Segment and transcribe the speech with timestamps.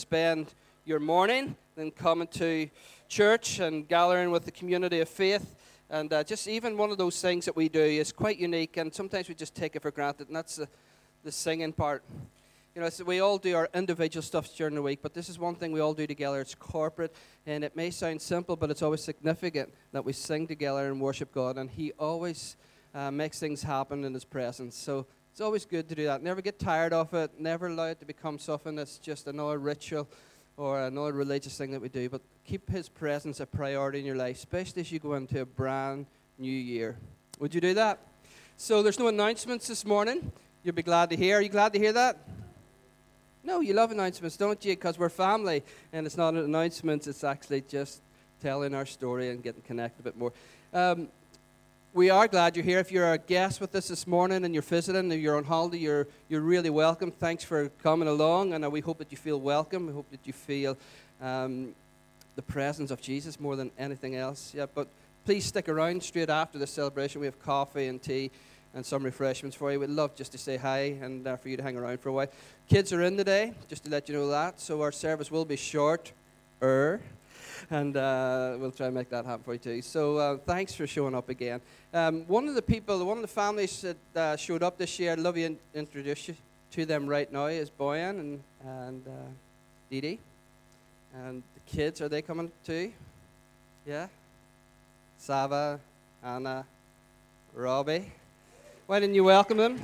[0.00, 0.54] spend
[0.86, 2.68] your morning than coming to
[3.08, 5.54] church and gathering with the community of faith.
[5.90, 8.94] And uh, just even one of those things that we do is quite unique, and
[8.94, 10.68] sometimes we just take it for granted, and that's the,
[11.22, 12.02] the singing part.
[12.74, 15.38] You know, so we all do our individual stuff during the week, but this is
[15.38, 16.40] one thing we all do together.
[16.40, 17.14] It's corporate,
[17.44, 21.34] and it may sound simple, but it's always significant that we sing together and worship
[21.34, 22.56] God, and He always
[22.94, 24.76] uh, makes things happen in His presence.
[24.76, 26.22] So it's always good to do that.
[26.22, 27.32] Never get tired of it.
[27.38, 30.08] Never allow it to become something that's just another ritual
[30.56, 32.08] or another religious thing that we do.
[32.08, 35.46] But keep His presence a priority in your life, especially as you go into a
[35.46, 36.06] brand
[36.38, 36.96] new year.
[37.38, 37.98] Would you do that?
[38.56, 40.32] So there's no announcements this morning.
[40.62, 41.38] You'll be glad to hear.
[41.38, 42.18] Are you glad to hear that?
[43.42, 44.72] No, you love announcements, don't you?
[44.72, 45.62] Because we're family,
[45.94, 48.02] and it's not an announcement, it's actually just
[48.42, 50.32] telling our story and getting connected a bit more.
[50.74, 51.08] Um,
[51.92, 52.78] we are glad you're here.
[52.78, 55.78] If you're a guest with us this morning and you're visiting, and you're on holiday,
[55.78, 57.10] you're, you're really welcome.
[57.10, 59.88] Thanks for coming along, and uh, we hope that you feel welcome.
[59.88, 60.78] We hope that you feel
[61.20, 61.74] um,
[62.36, 64.52] the presence of Jesus more than anything else.
[64.54, 64.86] Yeah, but
[65.24, 67.20] please stick around straight after the celebration.
[67.20, 68.30] We have coffee and tea
[68.72, 69.80] and some refreshments for you.
[69.80, 72.12] We'd love just to say hi and uh, for you to hang around for a
[72.12, 72.28] while.
[72.68, 74.60] Kids are in today, just to let you know that.
[74.60, 76.12] So our service will be short,
[76.62, 77.00] er
[77.70, 79.82] and uh, we'll try and make that happen for you too.
[79.82, 81.60] So uh, thanks for showing up again.
[81.92, 85.12] Um, one of the people, one of the families that uh, showed up this year,
[85.12, 86.36] I'd love you to introduce you
[86.72, 89.10] to them right now, is Boyan and, and uh,
[89.90, 90.18] Dee Dee.
[91.14, 92.92] And the kids, are they coming too?
[93.86, 94.06] Yeah?
[95.18, 95.80] Sava,
[96.22, 96.64] Anna,
[97.54, 98.12] Robbie.
[98.86, 99.80] Why didn't you welcome them?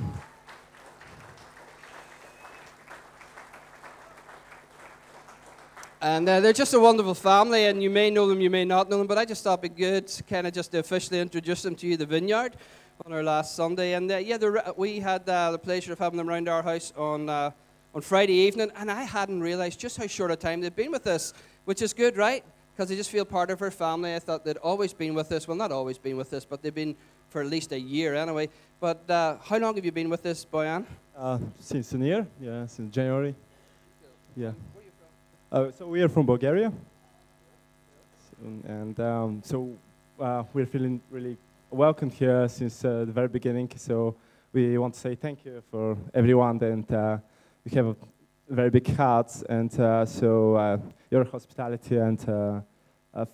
[6.07, 8.89] And uh, they're just a wonderful family, and you may know them, you may not
[8.89, 11.63] know them, but I just thought it'd be good kind of just to officially introduce
[11.63, 12.55] them to you, the Vineyard,
[13.05, 13.91] on our last Sunday.
[13.91, 14.37] And uh, yeah,
[14.77, 17.51] we had uh, the pleasure of having them around our house on, uh,
[17.93, 21.07] on Friday evening, and I hadn't realized just how short a time they'd been with
[21.07, 21.33] us,
[21.65, 22.41] which is good, right?
[22.73, 24.15] Because they just feel part of our family.
[24.15, 25.45] I thought they'd always been with us.
[25.45, 26.95] Well, not always been with us, but they've been
[27.27, 28.47] for at least a year anyway.
[28.79, 30.85] But uh, how long have you been with us, Boyan?
[31.17, 33.35] Uh, since a year, yeah, since January.
[34.37, 34.53] Yeah.
[35.49, 36.73] Uh, so we are from Bulgaria,
[38.67, 39.69] and um, so
[40.19, 41.37] uh, we're feeling really
[41.71, 43.71] welcome here since uh, the very beginning.
[43.77, 44.17] So
[44.51, 47.19] we want to say thank you for everyone, and uh,
[47.63, 47.95] we have a
[48.49, 50.77] very big heart, and uh, so uh,
[51.09, 52.19] your hospitality and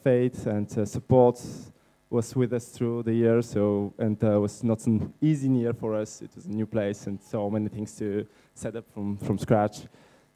[0.03, 1.41] faith and support
[2.11, 3.41] was with us through the year.
[3.41, 6.21] So and was not an easy year for us.
[6.21, 9.87] It was a new place and so many things to set up from from scratch.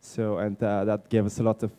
[0.08, 1.72] So, and uh, that gave us a lot of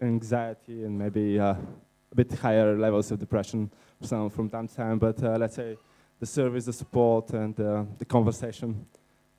[0.00, 3.70] anxiety and maybe uh, a bit higher levels of depression
[4.02, 4.98] some from time to time.
[4.98, 5.78] But uh, let's say
[6.20, 8.86] the service, the support, and uh, the conversation,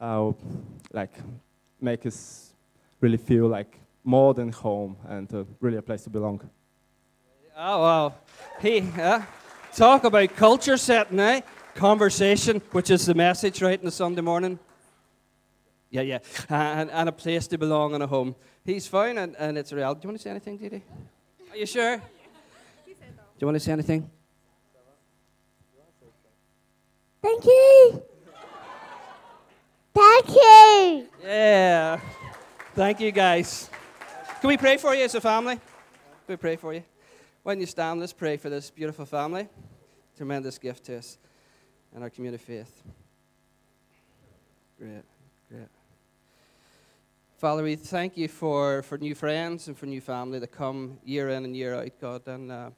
[0.01, 0.31] uh,
[0.91, 1.13] like
[1.79, 2.53] make us
[3.01, 6.41] really feel like more than home and uh, really a place to belong.
[7.55, 8.13] Oh wow!
[8.59, 8.81] Hey,
[9.75, 11.41] talk about culture setting, eh?
[11.75, 14.57] Conversation, which is the message, right, in the Sunday morning.
[15.93, 16.19] Yeah, yeah.
[16.49, 18.35] Uh, and, and a place to belong and a home.
[18.65, 19.93] He's fine, and, and it's real.
[19.93, 20.81] Do you want to say anything, Didi?
[21.51, 21.97] Are you sure?
[21.97, 22.03] Do
[23.37, 24.09] you want to say anything?
[27.21, 28.03] Thank you.
[29.93, 31.07] Thank you.
[31.23, 31.99] Yeah.
[32.73, 33.69] Thank you, guys.
[34.41, 35.57] Can we pray for you as a family?
[35.57, 35.61] Can
[36.27, 36.83] we pray for you?
[37.43, 39.47] When you stand, let's pray for this beautiful family.
[40.17, 41.19] Tremendous gift to us
[41.93, 42.81] and our community faith.
[44.79, 45.03] Great, great.
[47.43, 51.27] Father, we thank you for, for new friends and for new family that come year
[51.27, 52.25] in and year out, God.
[52.25, 52.69] And uh,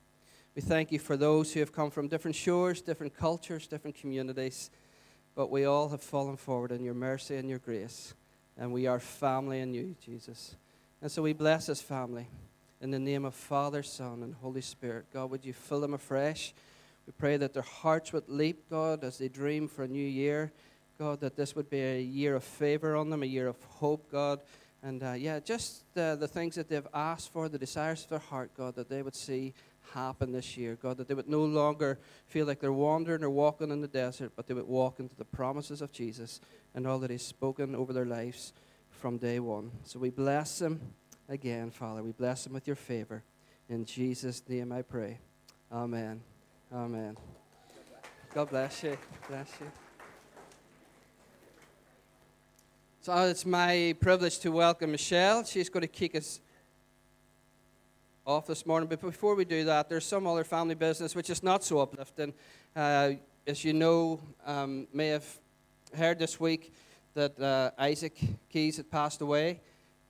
[0.56, 4.72] we thank you for those who have come from different shores, different cultures, different communities.
[5.36, 8.16] But we all have fallen forward in your mercy and your grace.
[8.58, 10.56] And we are family in you, Jesus.
[11.00, 12.26] And so we bless this family
[12.82, 15.06] in the name of Father, Son, and Holy Spirit.
[15.14, 16.56] God, would you fill them afresh?
[17.06, 20.52] We pray that their hearts would leap, God, as they dream for a new year.
[20.98, 24.12] God, that this would be a year of favor on them, a year of hope,
[24.12, 24.40] God.
[24.82, 28.20] And uh, yeah, just uh, the things that they've asked for, the desires of their
[28.20, 29.54] heart, God, that they would see
[29.94, 30.78] happen this year.
[30.82, 34.34] God, that they would no longer feel like they're wandering or walking in the desert,
[34.36, 36.40] but they would walk into the promises of Jesus
[36.74, 38.54] and all that He's spoken over their lives
[38.90, 39.72] from day one.
[39.84, 40.80] So we bless them
[41.30, 42.04] again, Father.
[42.04, 43.24] We bless them with your favor.
[43.70, 45.20] In Jesus' name I pray.
[45.72, 46.22] Amen.
[46.74, 47.18] Amen.
[48.34, 48.98] God bless you.
[49.28, 49.85] Bless you.
[53.06, 55.44] So it's my privilege to welcome Michelle.
[55.44, 56.40] She's going to kick us
[58.26, 58.90] off this morning.
[58.90, 62.34] But before we do that, there's some other family business which is not so uplifting.
[62.76, 63.12] Uh,
[63.46, 65.40] as you know, um, may have
[65.96, 66.74] heard this week
[67.14, 68.20] that uh, Isaac
[68.50, 69.60] Keys had passed away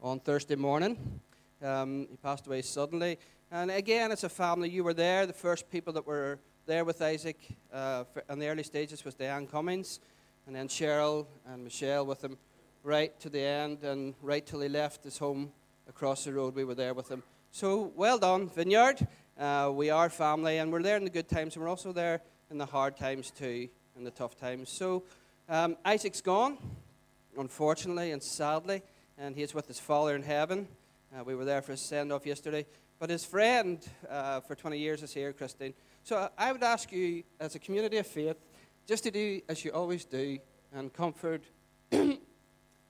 [0.02, 1.20] on Thursday morning.
[1.62, 3.20] Um, he passed away suddenly.
[3.52, 4.70] And again, it's a family.
[4.70, 5.26] You were there.
[5.26, 7.42] The first people that were there with Isaac
[7.74, 10.00] uh, in the early stages was Diane Cummings,
[10.48, 12.38] and then Cheryl and Michelle with him
[12.86, 15.52] right to the end, and right till he left his home
[15.90, 16.54] across the road.
[16.54, 17.24] We were there with him.
[17.52, 19.08] So well done, Vineyard.
[19.38, 22.22] Uh, we are family, and we're there in the good times, and we're also there
[22.52, 23.68] in the hard times too,
[23.98, 24.70] in the tough times.
[24.78, 25.04] So
[25.50, 26.58] um, Isaac's gone,
[27.38, 28.84] unfortunately and sadly,
[29.18, 30.68] and he's with his Father in heaven.
[31.12, 32.68] Uh, we were there for his send off yesterday.
[33.00, 33.80] But his friend
[34.10, 35.74] uh, for 20 years is here, Christine.
[36.04, 38.38] So I would ask you, as a community of faith,
[38.88, 40.38] just to do as you always do
[40.74, 41.42] and comfort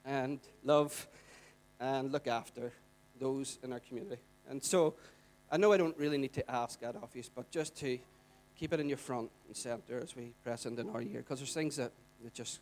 [0.06, 1.08] and love
[1.80, 2.72] and look after
[3.18, 4.20] those in our community.
[4.48, 4.94] And so
[5.50, 7.98] I know I don't really need to ask that of you, but just to
[8.56, 11.52] keep it in your front and center as we press into our year, because there's
[11.52, 11.92] things that,
[12.22, 12.60] that just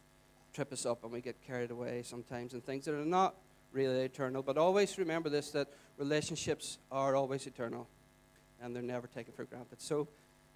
[0.52, 3.35] trip us up and we get carried away sometimes, and things that are not
[3.73, 4.43] really eternal.
[4.43, 5.69] But always remember this that
[5.99, 7.87] relationships are always eternal
[8.62, 9.81] and they're never taken for granted.
[9.81, 10.08] So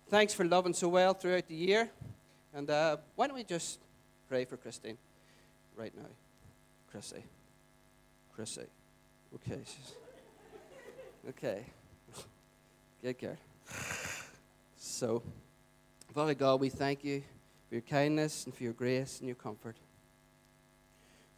[0.09, 1.91] thanks for loving so well throughout the year.
[2.55, 3.81] And uh, why don't we just
[4.29, 4.99] pray for Christine
[5.77, 6.09] right now?
[6.91, 7.25] Chrissy.
[8.35, 8.63] Chrissy.
[9.35, 9.61] Okay.
[11.29, 11.65] Okay.
[13.03, 13.37] Good girl.
[14.77, 15.23] So,
[16.15, 17.23] Father God, we thank you
[17.69, 19.77] for your kindness and for your grace and your comfort.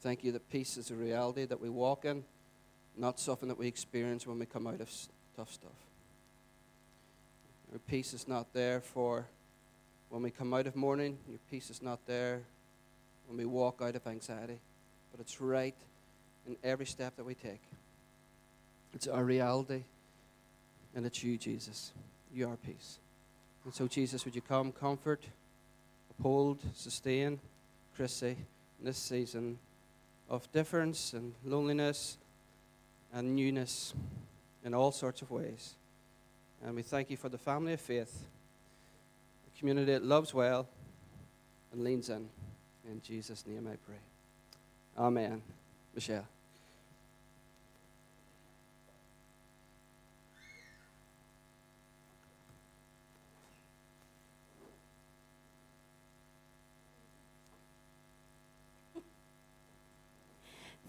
[0.00, 2.25] Thank you that peace is a reality that we walk in,
[2.97, 4.91] not something that we experience when we come out of
[5.37, 5.73] tough stuff.
[7.70, 9.26] Your peace is not there for
[10.08, 11.19] when we come out of mourning.
[11.29, 12.43] Your peace is not there
[13.26, 14.61] when we walk out of anxiety.
[15.10, 15.74] But it's right
[16.46, 17.60] in every step that we take.
[18.94, 19.84] It's our reality,
[20.94, 21.92] and it's you, Jesus.
[22.34, 22.98] You are peace.
[23.64, 25.22] And so, Jesus, would you come, comfort,
[26.18, 27.38] uphold, sustain
[27.94, 28.36] Chrissy
[28.78, 29.58] in this season
[30.28, 32.16] of difference and loneliness
[33.12, 33.94] and newness
[34.64, 35.74] in all sorts of ways.
[36.64, 38.24] And we thank you for the family of faith,
[39.46, 40.68] a community that loves well
[41.72, 42.28] and leans in.
[42.90, 44.09] In Jesus' name I pray.
[45.00, 45.41] Amen.
[45.94, 46.26] Michelle.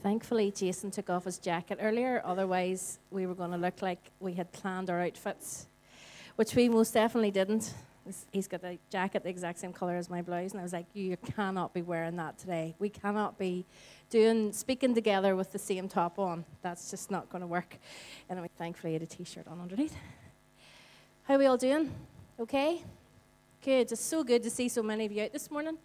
[0.04, 4.34] Thankfully, Jason took off his jacket earlier, otherwise, we were going to look like we
[4.34, 5.68] had planned our outfits,
[6.36, 7.74] which we most definitely didn't.
[8.32, 10.88] He's got a jacket the exact same color as my blouse, and I was like,
[10.94, 12.76] You cannot be wearing that today.
[12.80, 13.66] We cannot be
[14.10, 16.44] doing speaking together with the same top on.
[16.62, 17.78] That's just not going to work.
[18.28, 19.96] And anyway, thankfully, I had a t shirt on underneath.
[21.24, 21.94] How are we all doing?
[22.40, 22.84] Okay?
[23.64, 23.92] Good.
[23.92, 25.78] It's so good to see so many of you out this morning.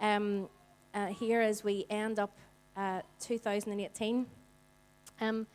[0.00, 0.48] Um,
[0.94, 2.38] uh, here as we end up
[2.76, 4.26] uh, 2018.
[5.20, 5.46] Um,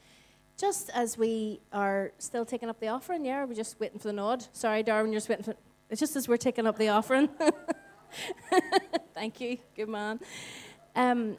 [0.58, 4.14] just as we are still taking up the offering, yeah, we're just waiting for the
[4.14, 4.46] nod.
[4.54, 5.56] Sorry, Darwin, you're just waiting for.
[5.96, 7.30] Just as we're taking up the offering.
[9.14, 10.20] Thank you, good man.
[10.96, 11.38] Um,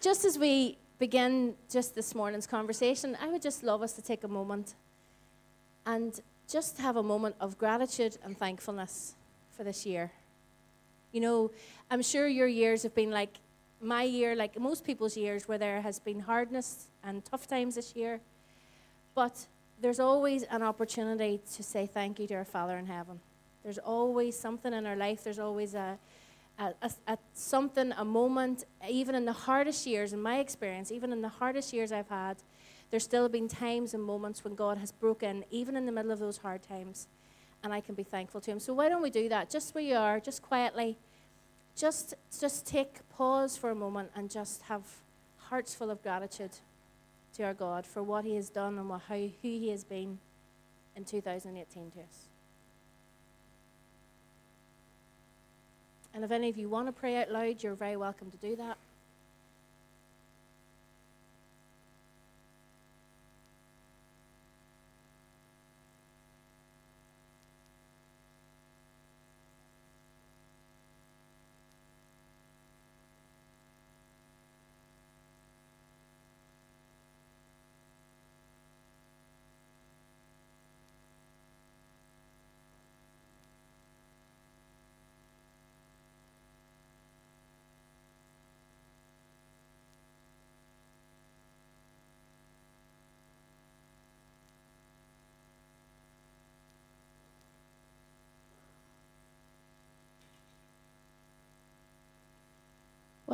[0.00, 4.24] just as we begin just this morning's conversation, I would just love us to take
[4.24, 4.74] a moment
[5.86, 6.20] and
[6.50, 9.14] just have a moment of gratitude and thankfulness
[9.56, 10.12] for this year.
[11.12, 11.50] You know,
[11.90, 13.36] I'm sure your years have been like
[13.80, 17.94] my year, like most people's years, where there has been hardness and tough times this
[17.94, 18.20] year.
[19.14, 19.46] But
[19.80, 23.20] there's always an opportunity to say thank you to our Father in heaven.
[23.64, 25.24] There's always something in our life.
[25.24, 25.98] There's always a,
[26.58, 31.12] a, a, a, something, a moment, even in the hardest years, in my experience, even
[31.12, 32.36] in the hardest years I've had,
[32.90, 36.20] there's still been times and moments when God has broken, even in the middle of
[36.20, 37.08] those hard times,
[37.64, 38.60] and I can be thankful to Him.
[38.60, 39.50] So why don't we do that?
[39.50, 40.98] Just where you are, just quietly
[41.76, 44.82] just just take pause for a moment and just have
[45.36, 46.52] hearts full of gratitude
[47.34, 50.18] to our God for what He has done and what, how who He has been
[50.96, 52.28] in 2018 to us.
[56.14, 58.54] And if any of you want to pray out loud, you're very welcome to do
[58.56, 58.78] that.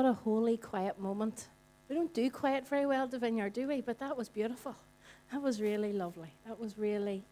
[0.01, 1.49] What a holy, quiet moment.
[1.91, 3.83] We don't do quiet very well at the vineyard, do we?
[3.83, 4.75] But that was beautiful.
[5.31, 6.33] That was really lovely.
[6.47, 7.23] That was really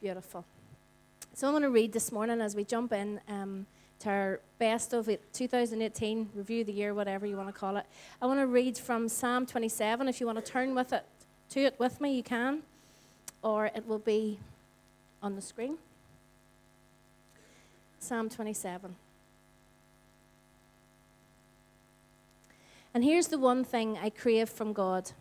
[0.00, 0.46] beautiful.
[1.34, 3.66] So I'm going to read this morning as we jump in um,
[3.98, 7.76] to our best of it, 2018 review of the year, whatever you want to call
[7.76, 7.84] it.
[8.22, 10.08] I want to read from Psalm 27.
[10.08, 11.04] If you want to turn with it
[11.50, 12.62] to it with me, you can,
[13.42, 14.38] or it will be
[15.22, 15.76] on the screen.
[17.98, 18.96] Psalm 27.
[22.98, 25.12] And here's the one thing I crave from God,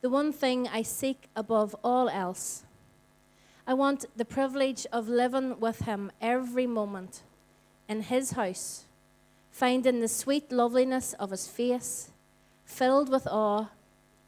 [0.00, 2.64] the one thing I seek above all else.
[3.68, 7.22] I want the privilege of living with Him every moment
[7.88, 8.86] in His house,
[9.52, 12.10] finding the sweet loveliness of His face,
[12.64, 13.68] filled with awe,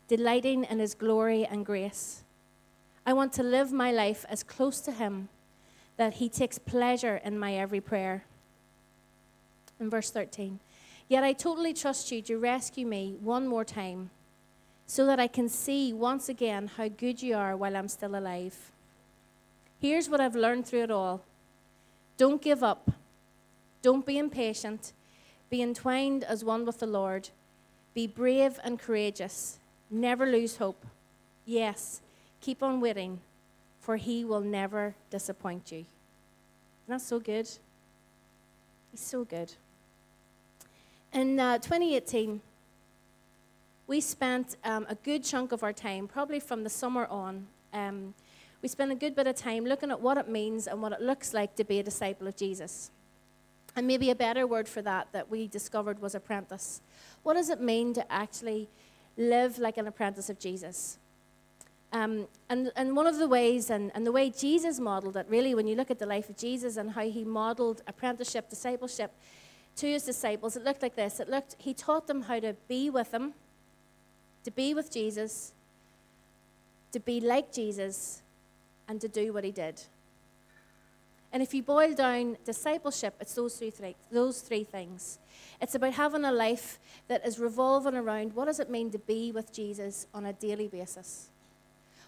[0.07, 2.23] delighting in His glory and grace.
[3.05, 5.29] I want to live my life as close to Him
[5.97, 8.27] that He takes pleasure in my every prayer.
[9.81, 10.61] In verse 13,
[11.09, 14.11] yet I totally trust you to rescue me one more time
[14.87, 18.73] so that I can see once again how good you are while I'm still alive.
[19.81, 21.23] Here's what I've learned through it all
[22.17, 22.91] don't give up,
[23.83, 24.93] don't be impatient,
[25.51, 27.31] be entwined as one with the Lord,
[27.93, 29.59] be brave and courageous,
[29.91, 30.87] never lose hope.
[31.45, 32.01] Yes,
[32.41, 33.21] keep on waiting,
[33.81, 35.79] for He will never disappoint you.
[35.79, 37.49] Isn't that so good?
[38.91, 39.53] He's so good.
[41.15, 42.41] In uh, 2018,
[43.87, 48.15] we spent um, a good chunk of our time, probably from the summer on, um,
[48.63, 51.01] we spent a good bit of time looking at what it means and what it
[51.01, 52.91] looks like to be a disciple of Jesus.
[53.77, 56.81] And maybe a better word for that that we discovered was apprentice.
[57.23, 58.69] What does it mean to actually
[59.17, 60.99] live like an apprentice of Jesus?
[61.93, 65.55] Um, and, and one of the ways, and, and the way Jesus modeled it, really,
[65.55, 69.13] when you look at the life of Jesus and how he modeled apprenticeship, discipleship
[69.77, 71.21] to his disciples, it looked like this.
[71.21, 73.35] It looked, he taught them how to be with him,
[74.45, 75.53] to be with Jesus,
[76.93, 78.23] to be like Jesus,
[78.89, 79.83] and to do what he did.
[81.33, 85.19] And if you boil down discipleship, it's those three, those three things.
[85.61, 86.79] It's about having a life
[87.09, 90.69] that is revolving around what does it mean to be with Jesus on a daily
[90.69, 91.31] basis?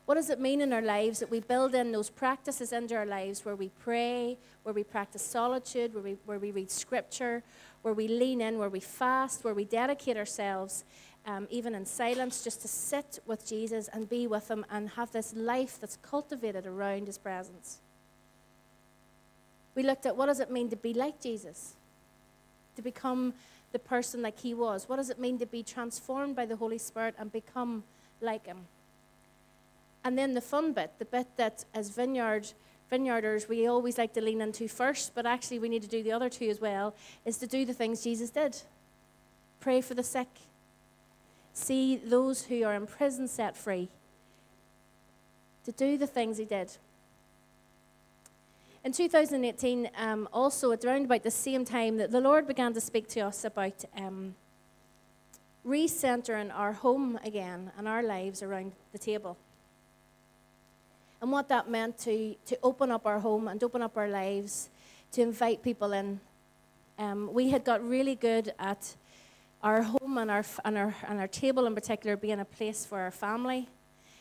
[0.06, 3.04] What does it mean in our lives that we build in those practices into our
[3.04, 7.42] lives where we pray, where we practice solitude, where we, where we read scripture,
[7.82, 10.84] where we lean in, where we fast, where we dedicate ourselves
[11.26, 15.10] um, even in silence, just to sit with Jesus and be with Him and have
[15.10, 17.78] this life that's cultivated around His presence.
[19.74, 21.74] We looked at what does it mean to be like Jesus,
[22.76, 23.34] to become
[23.72, 24.88] the person like He was.
[24.88, 27.82] What does it mean to be transformed by the Holy Spirit and become
[28.20, 28.68] like Him?
[30.06, 32.52] And then the fun bit, the bit that as vineyard
[32.92, 36.12] vineyarders we always like to lean into first, but actually we need to do the
[36.12, 36.94] other two as well,
[37.24, 38.62] is to do the things Jesus did.
[39.58, 40.28] Pray for the sick,
[41.52, 43.88] see those who are in prison set free,
[45.64, 46.70] to do the things he did.
[48.84, 52.80] In 2018, um, also at around about the same time, that the Lord began to
[52.80, 54.36] speak to us about um,
[55.66, 59.36] recentering our home again and our lives around the table.
[61.20, 64.68] And what that meant to, to open up our home and open up our lives,
[65.12, 66.20] to invite people in.
[66.98, 68.96] Um, we had got really good at
[69.62, 73.00] our home and our, and, our, and our table in particular being a place for
[73.00, 73.68] our family.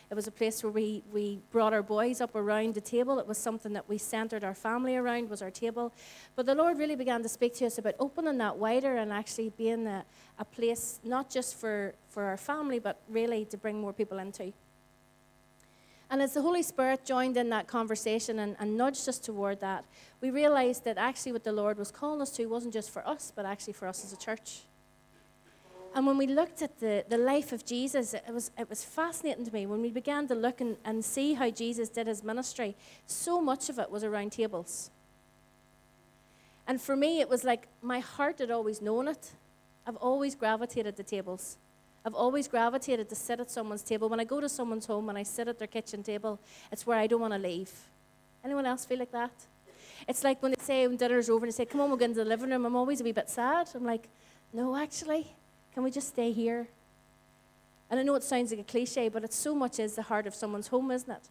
[0.09, 3.19] It was a place where we, we brought our boys up around the table.
[3.19, 5.91] It was something that we centered our family around, was our table.
[6.35, 9.49] But the Lord really began to speak to us about opening that wider and actually
[9.57, 10.05] being a,
[10.37, 14.53] a place not just for, for our family, but really to bring more people into.
[16.09, 19.85] And as the Holy Spirit joined in that conversation and, and nudged us toward that,
[20.21, 23.31] we realized that actually what the Lord was calling us to wasn't just for us,
[23.35, 24.61] but actually for us as a church.
[25.95, 29.45] And when we looked at the, the life of Jesus, it was, it was fascinating
[29.45, 29.65] to me.
[29.65, 32.75] When we began to look and, and see how Jesus did his ministry,
[33.07, 34.91] so much of it was around tables.
[36.67, 39.31] And for me, it was like my heart had always known it.
[39.87, 41.57] I've always gravitated to tables.
[42.05, 44.09] I've always gravitated to sit at someone's table.
[44.09, 46.39] When I go to someone's home and I sit at their kitchen table,
[46.71, 47.71] it's where I don't want to leave.
[48.43, 49.31] Anyone else feel like that?
[50.07, 52.05] It's like when they say when dinner's over and they say, Come on, we'll go
[52.05, 52.65] into the living room.
[52.65, 53.69] I'm always a wee bit sad.
[53.73, 54.07] I'm like,
[54.53, 55.33] No, actually,
[55.73, 56.67] can we just stay here?
[57.89, 60.27] And I know it sounds like a cliche, but it so much is the heart
[60.27, 61.29] of someone's home, isn't it?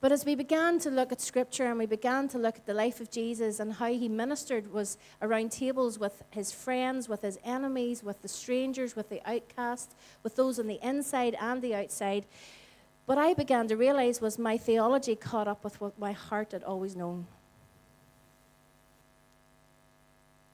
[0.00, 2.74] But as we began to look at Scripture and we began to look at the
[2.74, 7.38] life of Jesus and how he ministered was around tables with his friends, with his
[7.44, 12.26] enemies, with the strangers, with the outcast, with those on the inside and the outside,
[13.06, 16.64] what I began to realize was my theology caught up with what my heart had
[16.64, 17.26] always known.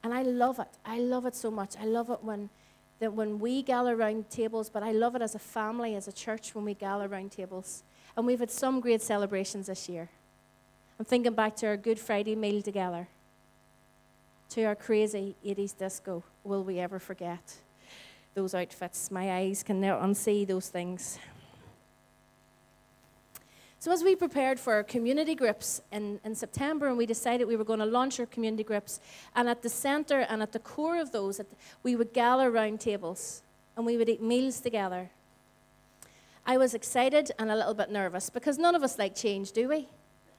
[0.04, 0.68] And I love it.
[0.84, 1.75] I love it so much.
[1.80, 2.50] I love it when
[3.02, 6.12] that when we gather around tables, but I love it as a family, as a
[6.12, 7.82] church, when we gather around tables.
[8.16, 10.09] And we've had some great celebrations this year.
[10.99, 13.09] I'm thinking back to our Good Friday meal together,
[14.50, 16.23] to our crazy 80s disco.
[16.45, 17.57] Will we ever forget
[18.35, 19.11] those outfits?
[19.11, 21.19] My eyes can now unsee those things.
[23.78, 27.57] So, as we prepared for our community groups in, in September, and we decided we
[27.57, 29.00] were going to launch our community groups,
[29.35, 31.40] and at the centre and at the core of those,
[31.83, 33.42] we would gather round tables
[33.76, 35.11] and we would eat meals together.
[36.44, 39.68] I was excited and a little bit nervous because none of us like change, do
[39.68, 39.88] we?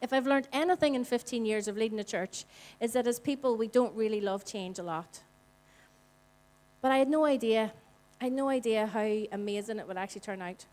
[0.01, 2.45] If I've learned anything in 15 years of leading a church,
[2.81, 5.21] is that as people, we don't really love change a lot.
[6.81, 7.71] But I had no idea.
[8.19, 10.65] I had no idea how amazing it would actually turn out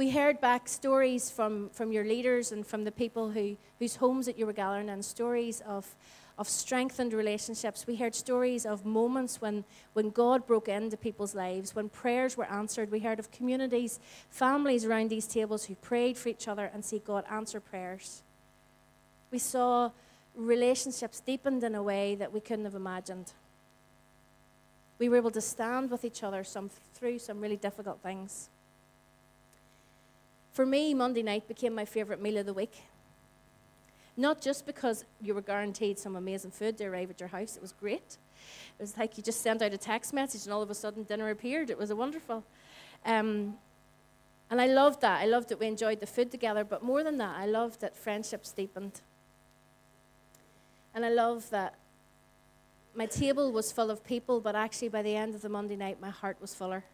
[0.00, 4.24] we heard back stories from, from your leaders and from the people who, whose homes
[4.24, 5.94] that you were gathering and stories of,
[6.40, 7.86] of strengthened relationships.
[7.86, 12.46] We heard stories of moments when, when God broke into people's lives, when prayers were
[12.46, 12.90] answered.
[12.90, 16.98] We heard of communities, families around these tables who prayed for each other and see
[16.98, 18.22] God answer prayers.
[19.30, 19.90] We saw
[20.34, 23.32] relationships deepened in a way that we couldn't have imagined.
[24.98, 28.48] We were able to stand with each other some, through some really difficult things.
[30.52, 32.80] For me, Monday night became my favourite meal of the week.
[34.20, 37.62] Not just because you were guaranteed some amazing food to arrive at your house, it
[37.62, 38.18] was great.
[38.78, 41.04] It was like you just sent out a text message and all of a sudden
[41.04, 41.70] dinner appeared.
[41.70, 42.44] It was a wonderful.
[43.06, 43.56] Um,
[44.50, 45.22] and I loved that.
[45.22, 47.96] I loved that we enjoyed the food together, but more than that, I loved that
[47.96, 49.00] friendships deepened.
[50.94, 51.76] And I love that
[52.94, 55.98] my table was full of people, but actually by the end of the Monday night,
[55.98, 56.84] my heart was fuller.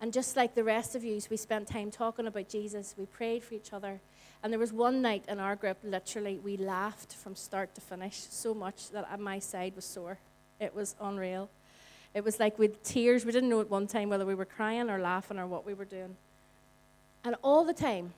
[0.00, 2.94] And just like the rest of you, we spent time talking about Jesus.
[2.98, 4.00] We prayed for each other.
[4.42, 8.18] And there was one night in our group, literally, we laughed from start to finish
[8.28, 10.18] so much that my side was sore.
[10.60, 11.48] It was unreal.
[12.14, 13.24] It was like with tears.
[13.24, 15.74] We didn't know at one time whether we were crying or laughing or what we
[15.74, 16.16] were doing.
[17.24, 18.12] And all the time,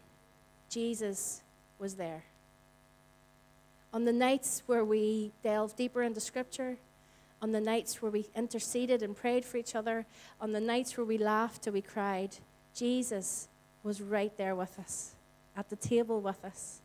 [0.69, 1.43] Jesus
[1.79, 2.25] was there.
[3.95, 6.77] On the nights where we delved deeper into Scripture,
[7.41, 10.07] on the nights where we interceded and prayed for each other,
[10.41, 12.37] on the nights where we laughed and we cried,
[12.75, 13.49] Jesus
[13.83, 15.15] was right there with us,
[15.57, 16.81] at the table with us.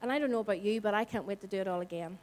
[0.00, 2.18] And I don't know about you, but I can't wait to do it all again.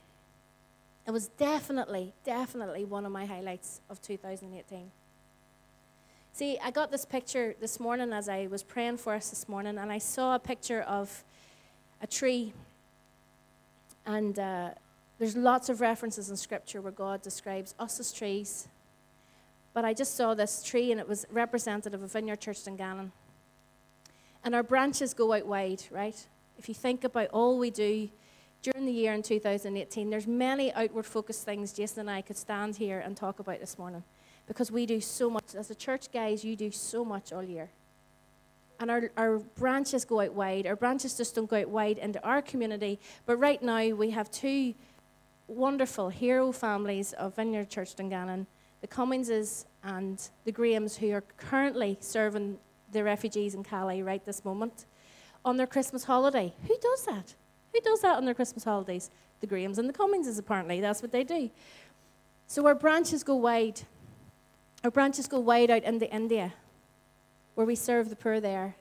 [1.06, 4.92] It was definitely, definitely one of my highlights of 2018.
[6.32, 9.78] See, I got this picture this morning as I was praying for us this morning,
[9.78, 11.24] and I saw a picture of
[12.02, 12.54] a tree.
[14.06, 14.70] And uh,
[15.20, 18.68] there's lots of references in Scripture where God describes us as trees.
[19.74, 23.12] But I just saw this tree, and it was representative of Vineyard Church in Dungannon.
[24.44, 26.28] And our branches go out wide, right?
[26.58, 28.10] If you think about all we do
[28.62, 32.76] during the year in 2018, there's many outward focused things Jason and I could stand
[32.76, 34.04] here and talk about this morning
[34.48, 35.56] because we do so much.
[35.56, 37.70] As a church, guys, you do so much all year.
[38.80, 40.68] And our, our branches go out wide.
[40.68, 43.00] Our branches just don't go out wide into our community.
[43.26, 44.74] But right now, we have two
[45.48, 48.48] wonderful hero families of Vineyard Church Dungannon,
[48.82, 52.58] the Cumminses and the Grahams, who are currently serving
[52.92, 54.86] the refugees in Calais right this moment
[55.44, 56.54] on their Christmas holiday.
[56.68, 57.36] Who does that?
[57.74, 59.10] Who does that on their Christmas holidays?
[59.40, 60.80] The Grahams and the Cumminses, apparently.
[60.80, 61.50] That's what they do.
[62.48, 63.82] So our branches go wide.
[64.84, 66.54] Our branches go wide out into India,
[67.56, 68.76] where we serve the poor there.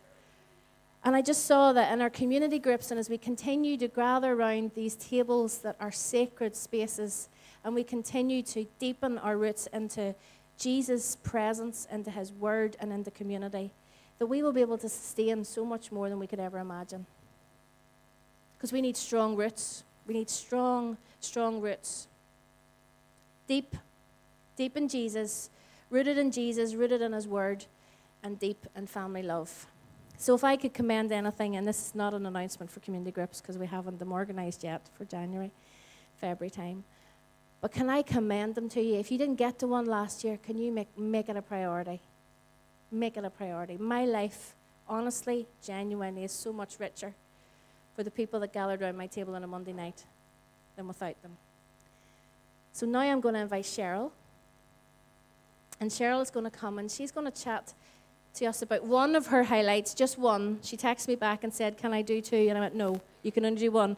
[1.04, 4.34] And I just saw that in our community groups, and as we continue to gather
[4.34, 7.28] around these tables that are sacred spaces,
[7.64, 10.14] and we continue to deepen our roots into
[10.58, 13.72] Jesus' presence, into His Word, and into community,
[14.20, 17.06] that we will be able to sustain so much more than we could ever imagine.
[18.56, 19.82] Because we need strong roots.
[20.06, 22.06] We need strong, strong roots.
[23.48, 23.74] Deep,
[24.56, 25.50] deep in Jesus,
[25.90, 27.64] rooted in Jesus, rooted in His Word,
[28.22, 29.66] and deep in family love.
[30.18, 33.40] So if I could commend anything, and this is not an announcement for community groups
[33.40, 35.50] because we haven't them organised yet for January,
[36.20, 36.84] February time.
[37.60, 38.96] But can I commend them to you?
[38.96, 42.00] If you didn't get to one last year, can you make, make it a priority?
[42.90, 43.76] Make it a priority.
[43.76, 44.54] My life,
[44.88, 47.14] honestly, genuinely, is so much richer
[47.94, 50.04] for the people that gathered around my table on a Monday night
[50.76, 51.36] than without them.
[52.72, 54.10] So now I'm going to invite Cheryl.
[55.78, 57.74] And Cheryl is going to come and she's going to chat
[58.34, 60.58] to us about one of her highlights, just one.
[60.62, 62.46] She texted me back and said, Can I do two?
[62.48, 63.96] And I went, No, you can only do one.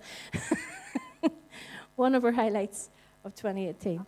[1.97, 2.91] one of her highlights
[3.25, 4.05] of 2018.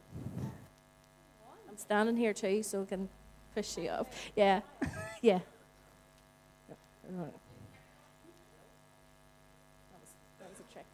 [1.68, 3.08] I'm standing here too, so I can
[3.54, 4.12] push you up.
[4.34, 4.60] Yeah,
[5.22, 5.40] yeah.
[7.08, 7.30] That
[10.40, 10.86] was a trick.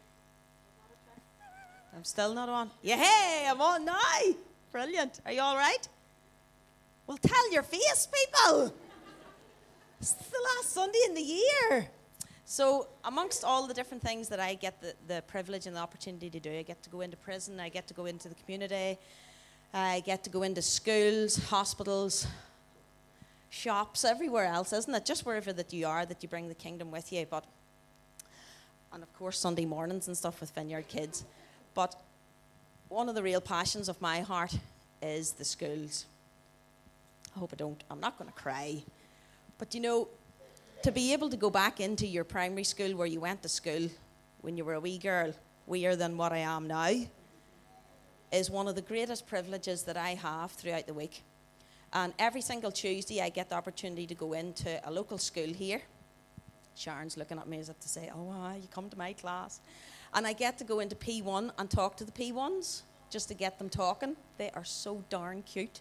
[1.95, 2.69] I'm still not on.
[2.81, 3.97] Yeah, hey, I'm on now.
[4.71, 5.21] Brilliant.
[5.25, 5.87] Are you all right?
[7.07, 8.73] Well, tell your face, people.
[10.03, 11.87] It's the last Sunday in the year.
[12.43, 16.29] So, amongst all the different things that I get the, the privilege and the opportunity
[16.29, 18.97] to do, I get to go into prison, I get to go into the community,
[19.73, 22.27] I get to go into schools, hospitals,
[23.49, 25.05] shops, everywhere else, isn't it?
[25.05, 27.25] Just wherever that you are, that you bring the kingdom with you.
[27.25, 27.45] But,
[28.91, 31.23] and of course, Sunday mornings and stuff with Vineyard Kids.
[31.75, 31.95] But
[32.89, 34.53] one of the real passions of my heart
[35.01, 36.07] is the schools.
[37.33, 38.83] I hope I don't, I'm not going to cry.
[39.63, 40.09] But you know,
[40.81, 43.87] to be able to go back into your primary school where you went to school
[44.41, 45.31] when you were a wee girl,
[45.67, 46.91] weer than what I am now,
[48.33, 51.23] is one of the greatest privileges that I have throughout the week.
[51.93, 55.81] And every single Tuesday, I get the opportunity to go into a local school here.
[56.75, 59.61] Sharon's looking at me as if to say, Oh, wow, you come to my class.
[60.13, 63.59] And I get to go into P1 and talk to the P1s just to get
[63.59, 64.17] them talking.
[64.37, 65.79] They are so darn cute.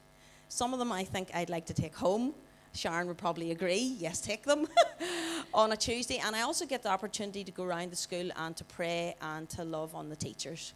[0.48, 2.34] Some of them I think I'd like to take home.
[2.74, 3.96] Sharon would probably agree.
[3.98, 4.66] Yes, take them
[5.54, 6.20] on a Tuesday.
[6.24, 9.48] And I also get the opportunity to go around the school and to pray and
[9.50, 10.72] to love on the teachers,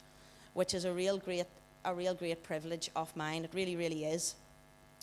[0.55, 1.47] which is a real great,
[1.85, 3.45] a real great privilege of mine.
[3.45, 4.35] It really, really is.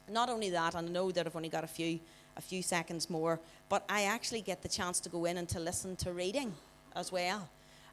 [0.10, 2.00] Not only that, and I know that I've only got a few,
[2.38, 5.60] a few seconds more, but I actually get the chance to go in and to
[5.60, 6.54] listen to reading
[6.96, 7.50] as well.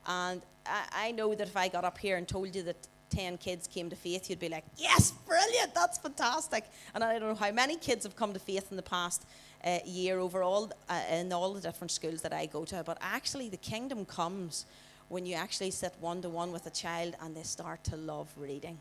[0.07, 3.39] And I, I know that if I got up here and told you that 10
[3.39, 6.65] kids came to faith, you'd be like, yes, brilliant, that's fantastic.
[6.95, 9.27] And I don't know how many kids have come to faith in the past
[9.65, 12.83] uh, year overall uh, in all the different schools that I go to.
[12.85, 14.67] But actually, the kingdom comes
[15.09, 18.29] when you actually sit one to one with a child and they start to love
[18.37, 18.79] reading.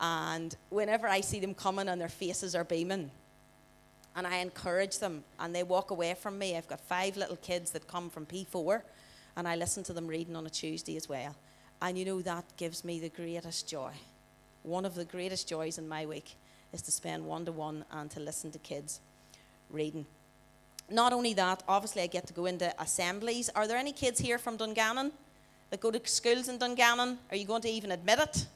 [0.00, 3.10] And whenever I see them coming and their faces are beaming,
[4.16, 7.70] and I encourage them and they walk away from me, I've got five little kids
[7.72, 8.82] that come from P4
[9.36, 11.34] and I listen to them reading on a Tuesday as well.
[11.82, 13.92] And you know, that gives me the greatest joy.
[14.62, 16.34] One of the greatest joys in my week
[16.72, 19.00] is to spend one to one and to listen to kids
[19.70, 20.06] reading.
[20.90, 23.48] Not only that, obviously, I get to go into assemblies.
[23.54, 25.12] Are there any kids here from Dungannon
[25.70, 27.18] that go to schools in Dungannon?
[27.30, 28.46] Are you going to even admit it?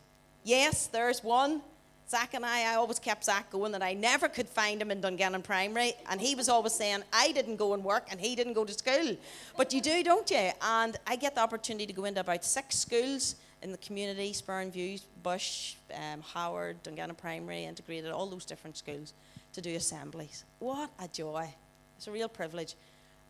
[0.42, 1.62] Yes, there's one.
[2.08, 5.00] Zach and I, I always kept Zach going that I never could find him in
[5.00, 5.94] Dungannon Primary.
[6.10, 8.72] And he was always saying, I didn't go and work and he didn't go to
[8.72, 9.16] school.
[9.56, 10.50] But you do, don't you?
[10.60, 14.70] And I get the opportunity to go into about six schools in the community Spurn
[14.70, 19.14] View, Bush, um, Howard, Dungannon Primary, Integrated, all those different schools
[19.54, 20.44] to do assemblies.
[20.58, 21.48] What a joy!
[21.96, 22.74] It's a real privilege.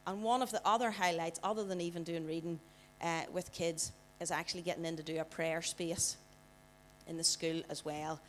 [0.06, 2.58] And one of the other highlights, other than even doing reading
[3.00, 6.16] uh, with kids, is actually getting in to do a prayer space
[7.06, 8.20] in the school as well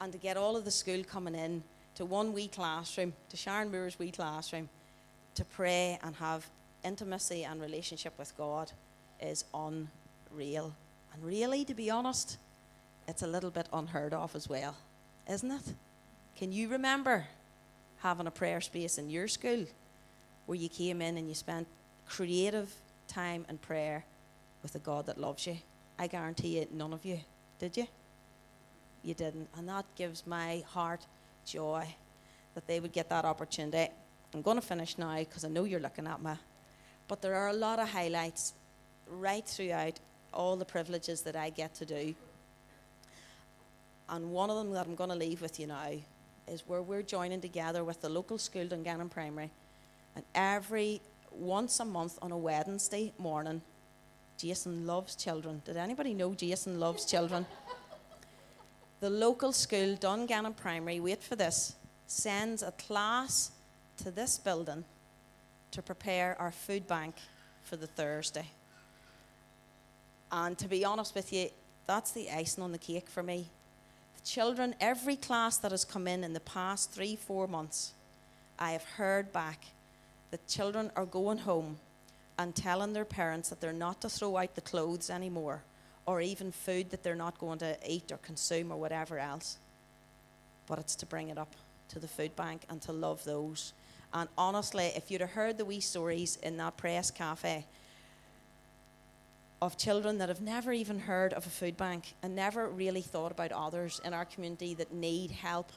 [0.00, 1.62] and to get all of the school coming in
[1.94, 4.68] to one wee classroom, to Sharon Moore's wee classroom,
[5.34, 6.46] to pray and have
[6.84, 8.70] intimacy and relationship with God
[9.20, 10.74] is unreal.
[11.12, 12.38] And really, to be honest,
[13.08, 14.76] it's a little bit unheard of as well,
[15.30, 15.74] isn't it?
[16.36, 17.24] Can you remember
[18.00, 19.64] having a prayer space in your school
[20.44, 21.66] where you came in and you spent
[22.06, 22.72] creative
[23.08, 24.04] time and prayer
[24.62, 25.56] with a God that loves you?
[25.98, 27.20] I guarantee you, none of you
[27.58, 27.86] did you?
[29.06, 29.48] You didn't.
[29.56, 31.06] And that gives my heart
[31.46, 31.86] joy
[32.54, 33.92] that they would get that opportunity.
[34.34, 36.32] I'm going to finish now because I know you're looking at me.
[37.08, 38.54] But there are a lot of highlights
[39.08, 40.00] right throughout
[40.34, 42.14] all the privileges that I get to do.
[44.08, 45.90] And one of them that I'm going to leave with you now
[46.48, 49.50] is where we're joining together with the local school, Dungannon Primary.
[50.14, 53.62] And every once a month on a Wednesday morning,
[54.38, 55.62] Jason loves children.
[55.64, 57.46] Did anybody know Jason loves children?
[59.00, 61.74] The local school, Dungannon Primary, wait for this,
[62.06, 63.50] sends a class
[63.98, 64.84] to this building
[65.72, 67.16] to prepare our food bank
[67.62, 68.46] for the Thursday.
[70.32, 71.48] And to be honest with you,
[71.86, 73.48] that's the icing on the cake for me.
[74.16, 77.92] The children, every class that has come in in the past three, four months,
[78.58, 79.66] I have heard back
[80.30, 81.78] that children are going home
[82.38, 85.62] and telling their parents that they're not to throw out the clothes anymore
[86.06, 89.58] or even food that they're not going to eat or consume or whatever else.
[90.66, 91.54] But it's to bring it up
[91.88, 93.72] to the food bank and to love those.
[94.14, 97.66] And honestly, if you'd have heard the wee stories in that press cafe
[99.60, 103.32] of children that have never even heard of a food bank and never really thought
[103.32, 105.72] about others in our community that need help,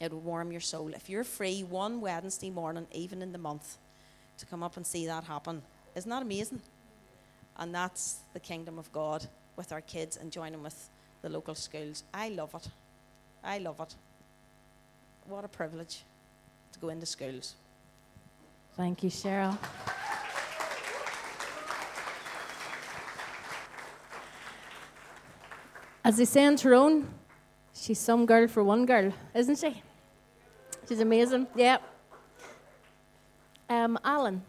[0.00, 0.92] it would warm your soul.
[0.94, 3.78] If you're free one Wednesday morning, even in the month,
[4.38, 5.62] to come up and see that happen,
[5.94, 6.60] isn't that amazing?
[7.58, 10.88] And that's the kingdom of God with our kids and joining with
[11.22, 12.04] the local schools.
[12.12, 12.68] I love it.
[13.44, 13.94] I love it.
[15.26, 16.04] What a privilege
[16.72, 17.54] to go into schools.
[18.76, 19.58] Thank you, Cheryl.
[26.04, 27.08] As they say in Tyrone,
[27.74, 29.80] she's some girl for one girl, isn't she?
[30.88, 31.46] She's amazing.
[31.54, 31.78] Yeah.
[33.68, 34.42] Um, Alan.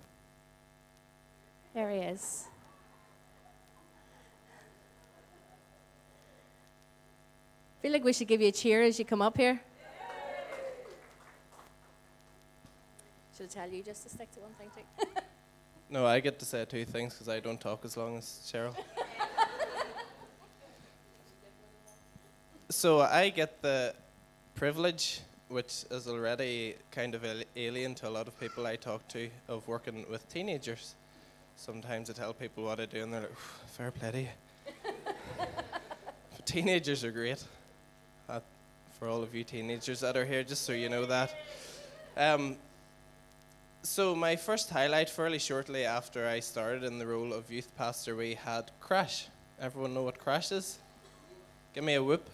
[1.75, 2.45] There he is.
[7.84, 9.60] Feel like we should give you a cheer as you come up here.
[13.36, 15.06] Should I tell you just to stick to one thing too?
[15.89, 18.74] No, I get to say two things because I don't talk as long as Cheryl.
[22.69, 23.93] so I get the
[24.56, 25.19] privilege,
[25.50, 29.67] which is already kind of alien to a lot of people I talk to, of
[29.67, 30.96] working with teenagers.
[31.58, 34.34] Sometimes I tell people what I do, and they're like, "Fair play to you."
[36.46, 37.43] Teenagers are great.
[38.29, 38.39] Uh,
[38.97, 41.36] for all of you teenagers that are here, just so you know that.
[42.15, 42.55] Um,
[43.81, 48.15] so my first highlight, fairly shortly after I started in the role of youth pastor,
[48.15, 49.27] we had Crash.
[49.59, 50.79] Everyone know what Crash is?
[51.73, 52.29] Give me a whoop.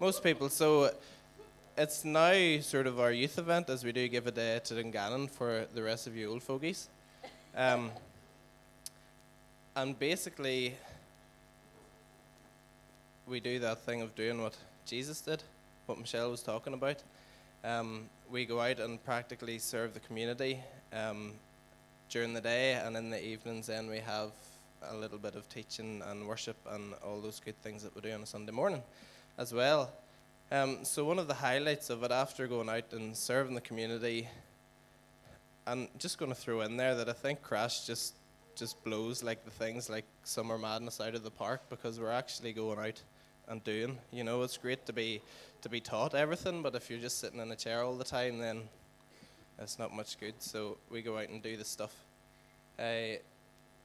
[0.00, 0.48] Most people.
[0.48, 0.92] So
[1.78, 5.28] it's now sort of our youth event as we do give a day to Dungannon
[5.28, 6.88] for the rest of you old fogies.
[7.56, 7.92] Um,
[9.76, 10.74] and basically,
[13.32, 15.42] we do that thing of doing what Jesus did,
[15.86, 17.02] what Michelle was talking about.
[17.64, 20.60] Um, we go out and practically serve the community
[20.92, 21.32] um,
[22.10, 24.32] during the day, and in the evenings, then we have
[24.82, 28.12] a little bit of teaching and worship and all those good things that we do
[28.12, 28.82] on a Sunday morning
[29.38, 29.90] as well.
[30.50, 34.28] Um, so, one of the highlights of it after going out and serving the community,
[35.66, 38.16] and just going to throw in there that I think Crash just
[38.56, 42.52] just blows like the things like Summer Madness out of the park because we're actually
[42.52, 43.00] going out
[43.48, 43.98] and doing.
[44.10, 45.20] You know, it's great to be
[45.62, 48.38] to be taught everything, but if you're just sitting in a chair all the time,
[48.38, 48.62] then
[49.58, 50.34] it's not much good.
[50.40, 51.94] So we go out and do the stuff.
[52.78, 53.18] Uh,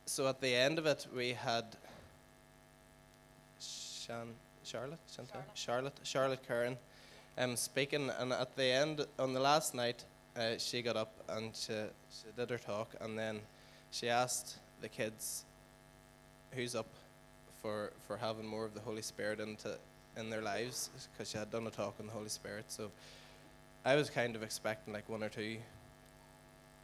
[0.06, 1.66] so at the end of it, we had
[3.60, 5.44] Shan, Charlotte, Chantal?
[5.54, 6.78] Charlotte, Charlotte Curran,
[7.38, 10.04] um, speaking, and at the end, on the last night,
[10.36, 11.74] uh, she got up and she,
[12.10, 13.42] she did her talk, and then
[13.92, 15.46] she asked the kids,
[16.52, 16.88] "Who's up
[17.68, 19.78] for for having more of the Holy Spirit into
[20.16, 22.92] in their lives?" Because she had done a talk on the Holy Spirit, so
[23.86, 25.58] I was kind of expecting like one or two.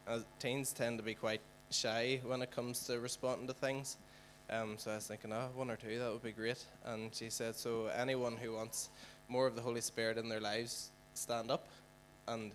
[0.07, 1.41] As teens tend to be quite
[1.71, 3.97] shy when it comes to responding to things.
[4.49, 6.65] Um, so I was thinking, oh, one or two, that would be great.
[6.85, 8.89] And she said, so anyone who wants
[9.29, 11.65] more of the Holy Spirit in their lives, stand up.
[12.27, 12.51] And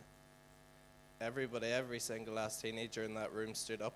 [1.21, 3.95] everybody, every single last teenager in that room stood up,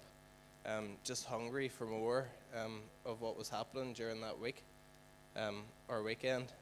[0.66, 4.62] um, just hungry for more um, of what was happening during that week
[5.36, 6.52] um, or weekend.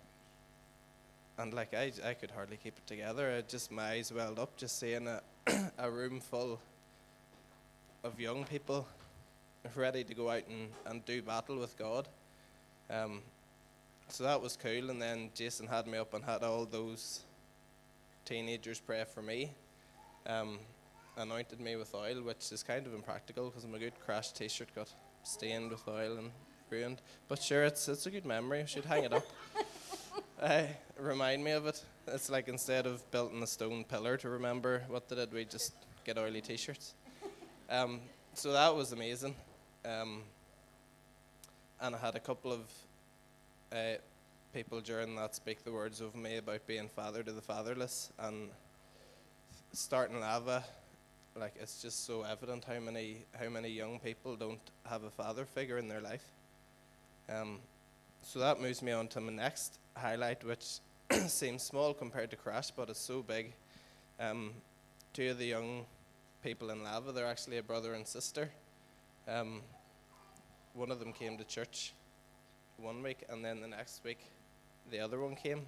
[1.39, 3.35] And like I, I could hardly keep it together.
[3.37, 5.23] I just my eyes welled up just seeing a,
[5.79, 6.61] a room full
[8.05, 8.87] of young people
[9.75, 12.09] ready to go out and, and do battle with God.
[12.89, 13.23] Um,
[14.09, 14.91] so that was cool.
[14.91, 17.21] And then Jason had me up and had all those
[18.25, 19.53] teenagers pray for me.
[20.27, 20.59] Um,
[21.16, 24.92] anointed me with oil, which is kind of impractical because my good crash T-shirt got
[25.23, 26.31] stained with oil and
[26.70, 27.01] ruined.
[27.29, 28.62] But sure, it's it's a good memory.
[28.62, 29.27] I should hang it up.
[30.42, 30.62] uh,
[30.99, 31.83] remind me of it.
[32.07, 35.75] It's like instead of building a stone pillar to remember what they did, we just
[36.05, 36.94] get oily T-shirts.
[37.68, 38.01] Um,
[38.35, 39.35] so that was amazing.
[39.85, 40.23] Um,
[41.81, 42.61] and I had a couple of
[43.73, 43.99] uh,
[44.53, 48.51] people during that speak the words over me about being father to the fatherless and
[49.73, 50.64] starting lava.
[51.37, 55.45] Like it's just so evident how many how many young people don't have a father
[55.45, 56.25] figure in their life.
[57.29, 57.59] Um,
[58.23, 60.81] so that moves me on to my next highlight, which
[61.29, 63.53] seems small compared to Crash, but it's so big.
[64.19, 64.53] Um,
[65.12, 65.87] two of the young
[66.43, 67.12] people in Lava.
[67.12, 68.51] They're actually a brother and sister.
[69.29, 69.62] Um,
[70.75, 71.93] one of them came to church
[72.77, 74.21] one week, and then the next week,
[74.90, 75.66] the other one came.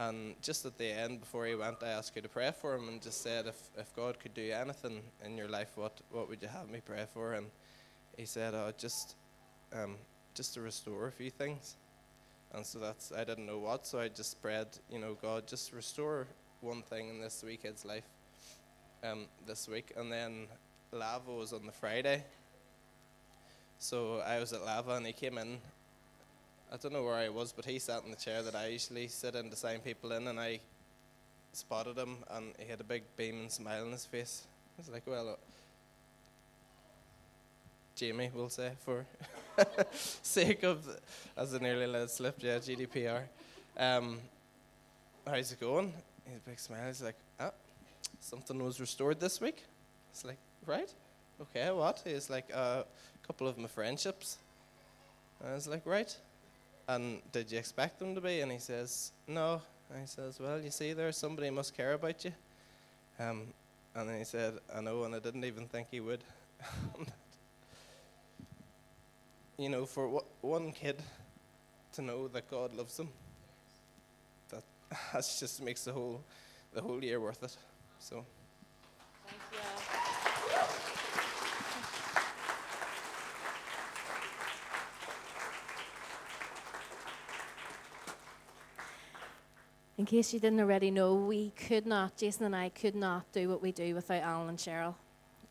[0.00, 2.88] And just at the end, before he went, I asked you to pray for him,
[2.88, 6.40] and just said, if if God could do anything in your life, what what would
[6.40, 7.32] you have me pray for?
[7.32, 7.46] And
[8.16, 9.16] he said, oh, just
[9.72, 9.96] um,
[10.34, 11.76] just to restore a few things.
[12.54, 15.72] And so that's I didn't know what, so I just prayed, you know, God, just
[15.72, 16.28] restore
[16.60, 18.08] one thing in this wee kid's life
[19.02, 20.46] um, this week, and then
[20.92, 22.22] Lava was on the Friday.
[23.80, 25.58] So I was at Lava, and he came in.
[26.70, 29.08] I don't know where I was, but he sat in the chair that I usually
[29.08, 30.60] sit in to sign people in, and I
[31.52, 34.46] spotted him, and he had a big beaming smile on his face.
[34.76, 35.38] I was like, well,
[37.94, 39.06] Jamie, we'll say, for
[40.22, 40.86] sake of,
[41.38, 43.22] as the nearly let it slip, yeah, GDPR.
[43.78, 44.18] Um,
[45.26, 45.94] how's it going?
[46.26, 46.86] He had a big smile.
[46.86, 47.52] He's like, ah,
[48.20, 49.64] something was restored this week.
[50.10, 50.92] It's like, right?
[51.40, 52.02] Okay, what?
[52.04, 54.36] He's like, uh, a couple of my friendships.
[55.42, 56.14] I was like, right.
[56.88, 58.40] And did you expect them to be?
[58.40, 59.60] And he says, no.
[59.90, 62.32] And he says, well, you see, there somebody must care about you.
[63.20, 63.48] Um,
[63.94, 66.24] and then he said, I know, and I didn't even think he would.
[69.58, 71.02] you know, for one kid
[71.92, 73.08] to know that God loves them,
[74.50, 74.62] that
[75.12, 76.22] that just makes the whole
[76.72, 77.56] the whole year worth it.
[77.98, 78.24] So.
[89.98, 93.48] In case you didn't already know, we could not, Jason and I could not do
[93.48, 94.94] what we do without Alan and Cheryl.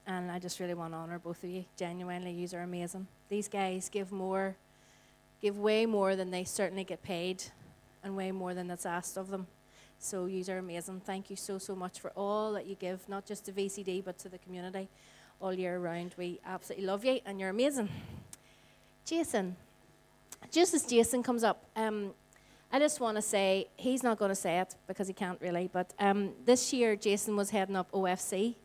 [0.07, 1.65] And I just really want to honour both of you.
[1.75, 3.07] Genuinely, you are amazing.
[3.27, 4.55] These guys give more,
[5.41, 7.43] give way more than they certainly get paid,
[8.05, 9.47] and way more than that's asked of them.
[9.99, 11.01] So you are amazing.
[11.01, 14.17] Thank you so, so much for all that you give, not just to VCD, but
[14.19, 14.87] to the community
[15.41, 16.15] all year round.
[16.17, 17.89] We absolutely love you, and you're amazing.
[19.03, 19.57] Jason,
[20.53, 22.13] just as Jason comes up, um,
[22.71, 25.69] I just want to say he's not going to say it because he can't really.
[25.71, 28.55] But um, this year, Jason was heading up OFC,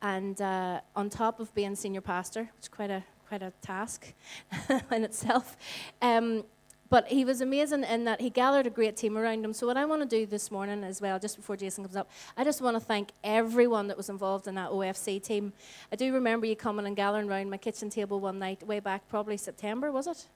[0.00, 4.14] and uh, on top of being senior pastor, which is quite a quite a task
[4.90, 5.56] in itself.
[6.00, 6.44] Um,
[6.88, 9.52] but he was amazing in that he gathered a great team around him.
[9.52, 12.08] So what I want to do this morning as well, just before Jason comes up,
[12.36, 15.52] I just want to thank everyone that was involved in that OFC team.
[15.90, 19.08] I do remember you coming and gathering around my kitchen table one night, way back
[19.08, 20.28] probably September, was it?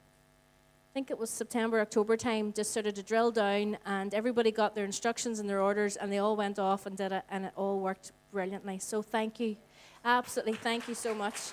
[0.91, 4.51] I think it was September, October time, just sort of to drill down, and everybody
[4.51, 7.45] got their instructions and their orders, and they all went off and did it, and
[7.45, 8.81] it all worked brilliantly.
[8.81, 9.57] So thank you.
[10.05, 11.53] Absolutely, thank you so much.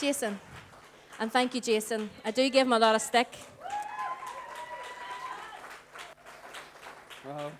[0.00, 0.40] Jason,
[1.20, 2.10] and thank you, Jason.
[2.24, 3.32] I do give him a lot of stick.
[7.24, 7.52] Wow,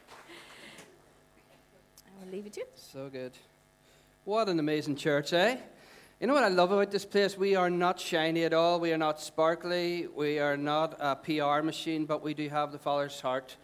[2.04, 2.66] I will leave it to you.
[2.74, 3.38] so good.
[4.24, 5.58] What an amazing church, eh?
[6.20, 7.38] You know what I love about this place?
[7.38, 8.80] We are not shiny at all.
[8.80, 10.08] We are not sparkly.
[10.16, 13.56] We are not a PR machine, but we do have the Father's heart.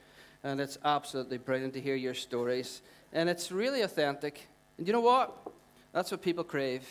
[0.44, 2.82] And it's absolutely brilliant to hear your stories.
[3.12, 4.46] And it's really authentic.
[4.78, 5.36] And you know what?
[5.92, 6.86] That's what people crave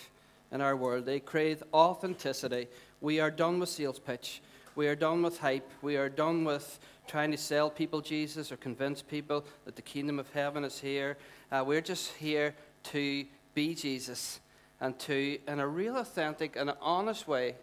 [0.52, 1.06] in our world.
[1.06, 2.68] They crave authenticity.
[3.00, 4.42] We are done with sales pitch.
[4.76, 5.72] We are done with hype.
[5.82, 10.20] We are done with trying to sell people Jesus or convince people that the kingdom
[10.20, 11.16] of heaven is here.
[11.50, 12.54] Uh, we're just here
[12.92, 14.42] to be Jesus
[14.84, 17.56] and to, in a real authentic and honest way,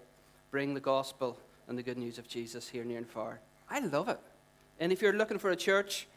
[0.50, 3.40] bring the gospel and the good news of Jesus here near and far.
[3.68, 4.18] I love it.
[4.78, 6.08] And if you're looking for a church,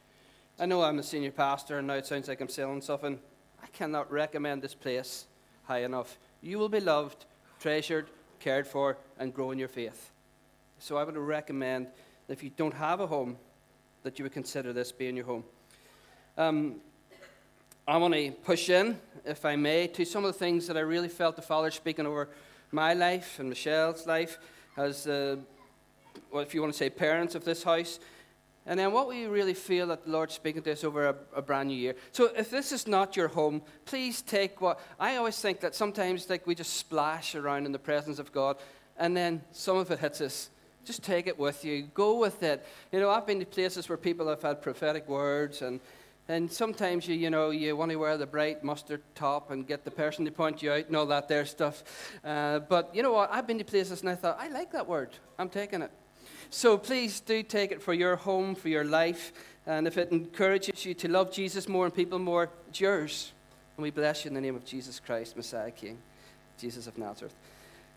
[0.57, 3.19] I know I'm a senior pastor and now it sounds like I'm selling something.
[3.61, 5.25] I cannot recommend this place
[5.65, 6.17] high enough.
[6.41, 7.25] You will be loved,
[7.59, 8.07] treasured,
[8.39, 10.09] cared for, and grow in your faith.
[10.79, 11.87] So I would recommend
[12.27, 13.35] that if you don't have a home,
[14.03, 15.43] that you would consider this being your home.
[16.37, 16.75] Um,
[17.85, 20.79] I want to push in, if I may, to some of the things that I
[20.79, 22.29] really felt the Father speaking over
[22.71, 24.39] my life and Michelle's life
[24.77, 25.35] as, uh,
[26.31, 27.99] well, if you want to say, parents of this house.
[28.65, 31.41] And then what we really feel that the Lord's speaking to us over a, a,
[31.41, 31.95] brand new year.
[32.13, 36.29] So if this is not your home, please take what I always think that sometimes
[36.29, 38.55] like we just splash around in the presence of God,
[38.95, 40.49] and then some of it hits us.
[40.85, 41.81] Just take it with you.
[41.93, 42.65] Go with it.
[42.93, 45.81] You know, I've been to places where people have had prophetic words and
[46.27, 49.83] and sometimes you, you know, you want to wear the bright mustard top and get
[49.83, 51.83] the person to point you out and all that there stuff.
[52.23, 53.29] Uh, but you know what?
[53.31, 55.09] I've been to places and I thought, I like that word.
[55.37, 55.91] I'm taking it.
[56.49, 59.33] So please do take it for your home, for your life.
[59.65, 63.33] And if it encourages you to love Jesus more and people more, it's yours.
[63.75, 65.97] And we bless you in the name of Jesus Christ, Messiah King,
[66.57, 67.35] Jesus of Nazareth.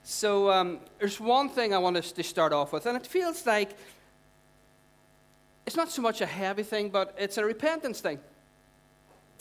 [0.03, 3.45] So um, there's one thing I want us to start off with, and it feels
[3.45, 3.77] like
[5.67, 8.21] it's not so much a heavy thing, but it's a repentance thing.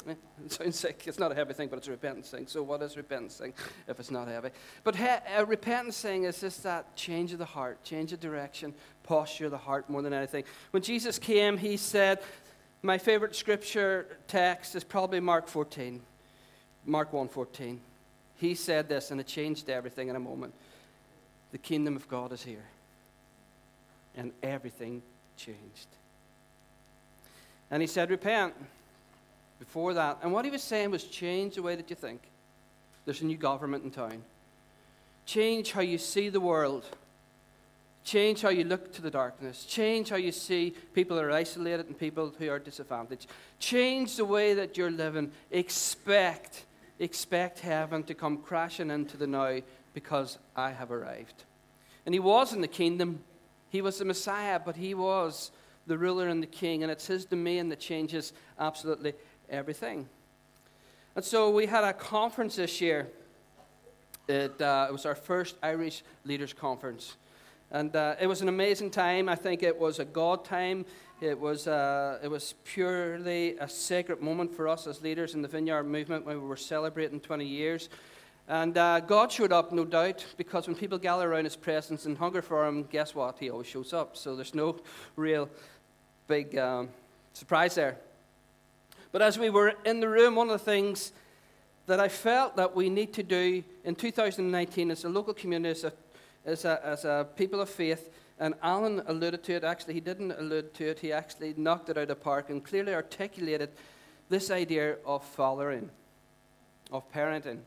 [0.08, 0.14] Eh,
[0.46, 2.48] it sounds like it's not a heavy thing, but it's a repentance thing.
[2.48, 3.54] So, what is repentance thing
[3.88, 4.50] if it's not heavy?
[4.84, 8.74] But he- a repentance thing is just that change of the heart, change of direction,
[9.04, 10.44] posture of the heart more than anything.
[10.72, 12.22] When Jesus came, he said,
[12.82, 16.02] My favorite scripture text is probably Mark 14,
[16.86, 17.80] Mark 1:14.
[18.36, 20.54] He said this, and it changed everything in a moment.
[21.52, 22.66] The kingdom of God is here,
[24.16, 25.02] and everything
[25.38, 25.88] changed.
[27.72, 28.54] And he said, Repent
[29.60, 30.20] before that.
[30.22, 32.22] And what he was saying was change the way that you think.
[33.06, 34.24] There's a new government in town.
[35.26, 36.86] Change how you see the world.
[38.04, 39.66] Change how you look to the darkness.
[39.66, 43.28] Change how you see people that are isolated and people who are disadvantaged.
[43.58, 45.32] Change the way that you're living.
[45.50, 46.66] Expect,
[47.00, 49.60] expect heaven to come crashing into the now
[49.96, 51.46] because I have arrived.
[52.06, 53.24] And he was in the kingdom.
[53.70, 55.50] He was the Messiah, but he was
[55.88, 59.14] the ruler and the king, and it's his domain that changes absolutely
[59.50, 60.08] everything.
[61.16, 63.08] And so we had a conference this year.
[64.28, 67.16] It, uh, it was our first Irish Leaders Conference.
[67.72, 69.30] And uh, it was an amazing time.
[69.30, 70.86] I think it was a God time.
[71.22, 75.48] It was, uh, it was purely a sacred moment for us as leaders in the
[75.48, 77.90] Vineyard movement when we were celebrating 20 years.
[78.48, 82.18] And uh, God showed up, no doubt, because when people gather around His presence and
[82.18, 83.40] hunger for Him, guess what?
[83.40, 84.18] He always shows up.
[84.18, 84.78] So there's no
[85.16, 85.50] real
[86.28, 86.90] big um,
[87.34, 87.98] surprise there.
[89.12, 91.12] But as we were in the room, one of the things
[91.86, 95.84] that I felt that we need to do in 2019 as a local community, as
[95.84, 95.94] a,
[96.46, 98.10] as a, as a people of faith,
[98.40, 101.98] and Alan alluded to it, actually, he didn't allude to it, he actually knocked it
[101.98, 103.70] out of the park and clearly articulated
[104.30, 105.90] this idea of fathering,
[106.92, 107.60] of parenting.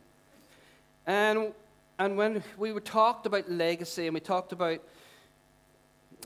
[1.06, 1.54] And,
[1.98, 4.80] and when we were talked about legacy and we talked about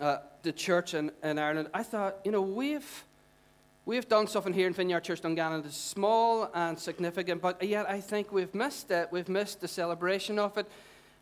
[0.01, 3.05] uh, the church in, in Ireland, I thought, you know, we've,
[3.85, 8.01] we've done something here in Vineyard Church Dungannon that's small and significant, but yet I
[8.01, 9.09] think we've missed it.
[9.11, 10.67] We've missed the celebration of it.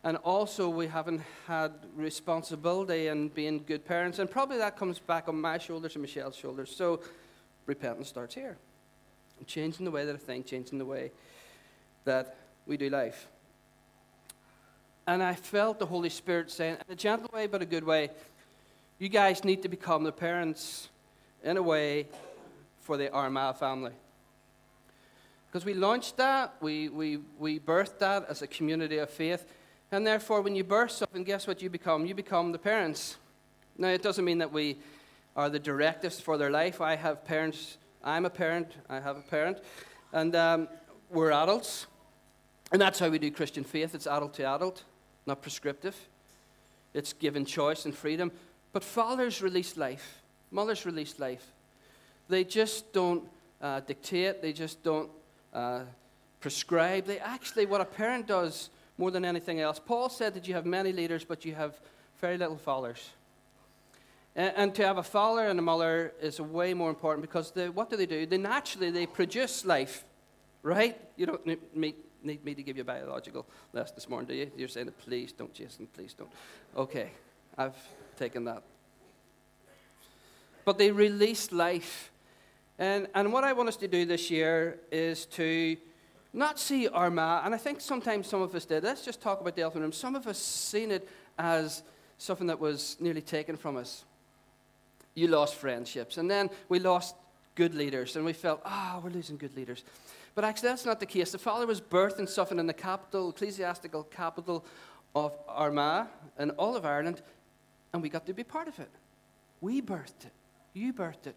[0.03, 4.17] And also, we haven't had responsibility in being good parents.
[4.17, 6.75] And probably that comes back on my shoulders and Michelle's shoulders.
[6.75, 7.01] So,
[7.67, 8.57] repentance starts here.
[9.45, 11.11] Changing the way that I think, changing the way
[12.05, 13.27] that we do life.
[15.07, 18.09] And I felt the Holy Spirit saying, in a gentle way, but a good way,
[19.01, 20.89] you guys need to become the parents
[21.43, 22.07] in a way
[22.81, 23.93] for the Armagh family.
[25.47, 29.51] Because we launched that, we, we, we birthed that as a community of faith.
[29.91, 32.05] And therefore, when you birth something, guess what you become?
[32.05, 33.17] You become the parents.
[33.75, 34.77] Now, it doesn't mean that we
[35.35, 36.79] are the directives for their life.
[36.79, 39.57] I have parents, I'm a parent, I have a parent,
[40.13, 40.67] and um,
[41.09, 41.87] we're adults.
[42.71, 44.83] And that's how we do Christian faith it's adult to adult,
[45.25, 45.97] not prescriptive.
[46.93, 48.31] It's given choice and freedom.
[48.73, 51.45] But fathers release life, mothers release life.
[52.29, 53.23] They just don't
[53.61, 55.09] uh, dictate, they just don't
[55.53, 55.81] uh,
[56.39, 57.05] prescribe.
[57.05, 59.79] They actually, what a parent does, more than anything else.
[59.79, 61.79] Paul said that you have many leaders, but you have
[62.19, 62.59] very little.
[64.35, 67.69] And, and to have a father and a mother is way more important because they,
[67.69, 68.25] what do they do?
[68.25, 70.05] They naturally they produce life,
[70.63, 70.97] right?
[71.17, 74.35] You don't need me, need me to give you a biological lesson this morning, do
[74.35, 74.51] you?
[74.55, 76.31] You're saying, please don't, Jason, please don't.
[76.77, 77.09] Okay,
[77.57, 77.75] I've
[78.21, 78.61] taken that.
[80.63, 82.11] But they release life.
[82.77, 85.75] And, and what I want us to do this year is to
[86.33, 88.83] not see Armagh, and I think sometimes some of us did.
[88.83, 89.91] Let's just talk about the elephant room.
[89.91, 91.07] Some of us seen it
[91.37, 91.83] as
[92.19, 94.05] something that was nearly taken from us.
[95.15, 97.15] You lost friendships, and then we lost
[97.55, 99.83] good leaders, and we felt, ah, oh, we're losing good leaders.
[100.35, 101.31] But actually, that's not the case.
[101.31, 104.63] The Father was birthed and something in the capital, ecclesiastical capital
[105.13, 106.07] of Armagh
[106.37, 107.21] and all of Ireland,
[107.93, 108.89] and we got to be part of it.
[109.59, 110.33] We birthed it.
[110.73, 111.35] You birthed it.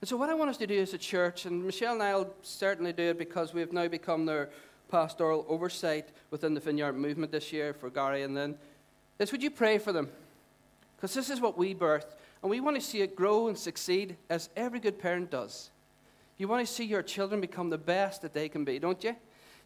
[0.00, 2.14] And so, what I want us to do as a church, and Michelle and I
[2.14, 4.50] will certainly do it because we have now become their
[4.90, 8.56] pastoral oversight within the Vineyard movement this year for Gary and then,
[9.18, 10.08] is would you pray for them?
[10.96, 14.16] Because this is what we birthed, and we want to see it grow and succeed
[14.30, 15.70] as every good parent does.
[16.36, 19.16] You want to see your children become the best that they can be, don't you?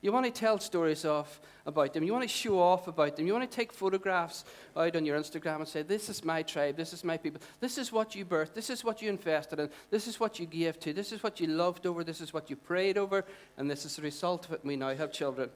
[0.02, 2.02] You want to tell stories off about them.
[2.02, 3.24] You want to show off about them.
[3.24, 4.44] You want to take photographs
[4.76, 6.76] out on your Instagram and say, This is my tribe.
[6.76, 7.40] This is my people.
[7.60, 8.54] This is what you birthed.
[8.54, 9.70] This is what you invested in.
[9.90, 10.92] This is what you gave to.
[10.92, 12.02] This is what you loved over.
[12.02, 13.24] This is what you prayed over.
[13.56, 14.64] And this is the result of it.
[14.64, 15.50] We now have children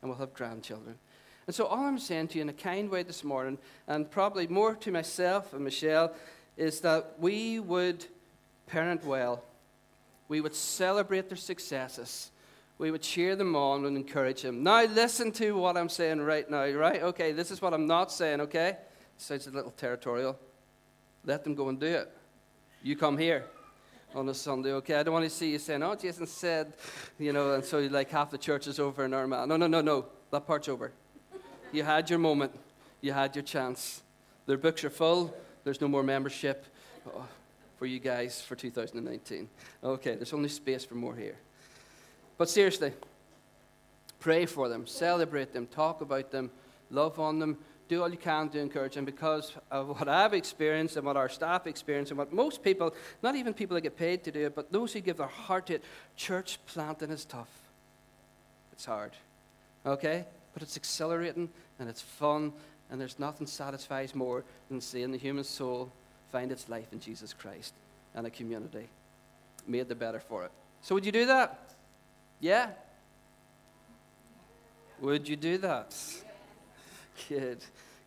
[0.00, 0.98] and we'll have grandchildren.
[1.46, 4.48] And so, all I'm saying to you in a kind way this morning, and probably
[4.48, 6.12] more to myself and Michelle,
[6.56, 8.04] is that we would
[8.66, 9.44] parent well.
[10.26, 12.31] We would celebrate their successes
[12.82, 14.64] we would cheer them on and encourage them.
[14.64, 17.00] Now, listen to what I'm saying right now, right?
[17.00, 18.76] Okay, this is what I'm not saying, okay?
[19.16, 20.36] Sounds a little territorial.
[21.24, 22.10] Let them go and do it.
[22.82, 23.44] You come here
[24.16, 24.96] on a Sunday, okay?
[24.96, 26.72] I don't want to see you saying, oh, Jason said,
[27.20, 29.46] you know, and so like half the church is over in Armagh.
[29.46, 30.06] No, no, no, no.
[30.32, 30.90] That part's over.
[31.70, 32.50] You had your moment.
[33.00, 34.02] You had your chance.
[34.46, 35.32] Their books are full.
[35.62, 36.66] There's no more membership
[37.06, 37.28] oh,
[37.78, 39.48] for you guys for 2019.
[39.84, 41.36] Okay, there's only space for more here.
[42.42, 42.92] But seriously,
[44.18, 46.50] pray for them, celebrate them, talk about them,
[46.90, 50.96] love on them, do all you can to encourage them because of what I've experienced
[50.96, 54.24] and what our staff experience and what most people, not even people that get paid
[54.24, 55.84] to do it, but those who give their heart to it,
[56.16, 57.46] church planting is tough.
[58.72, 59.12] It's hard.
[59.86, 60.24] Okay?
[60.52, 62.52] But it's exhilarating and it's fun
[62.90, 65.92] and there's nothing satisfies more than seeing the human soul
[66.32, 67.72] find its life in Jesus Christ
[68.16, 68.88] and a community
[69.68, 70.50] made the better for it.
[70.80, 71.71] So would you do that?
[72.42, 72.70] Yeah?
[75.00, 75.96] Would you do that?
[77.28, 77.64] Good,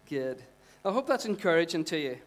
[0.09, 0.43] good.
[0.83, 2.17] I hope that's encouraging to you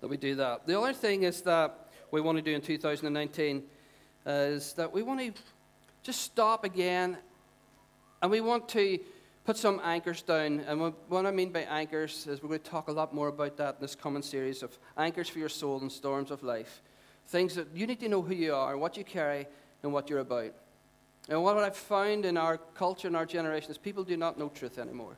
[0.00, 0.66] that we do that.
[0.66, 3.62] The other thing is that we want to do in 2019
[4.24, 5.42] is that we want to
[6.02, 7.18] just stop again
[8.22, 8.98] and we want to
[9.44, 10.60] put some anchors down.
[10.60, 13.58] And what, I mean by anchors is we're going to talk a lot more about
[13.58, 16.80] that in this coming series of anchors for your soul in storms of life.
[17.26, 19.46] Things that you need to know who you are, what you carry,
[19.82, 20.52] and what you're about.
[21.28, 24.48] And what I've found in our culture and our generation is people do not know
[24.48, 25.16] truth anymore.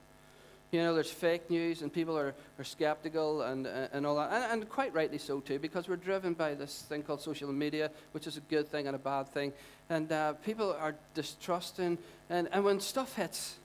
[0.70, 4.32] You know, there's fake news and people are, are skeptical and, uh, and all that.
[4.32, 7.90] And, and quite rightly so, too, because we're driven by this thing called social media,
[8.12, 9.52] which is a good thing and a bad thing.
[9.88, 11.96] And uh, people are distrusting.
[12.28, 13.56] And, and when stuff hits,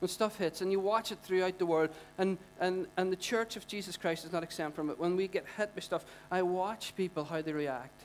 [0.00, 1.88] when stuff hits, and you watch it throughout the world,
[2.18, 4.98] and, and, and the church of Jesus Christ is not exempt from it.
[4.98, 8.02] When we get hit by stuff, I watch people, how they react.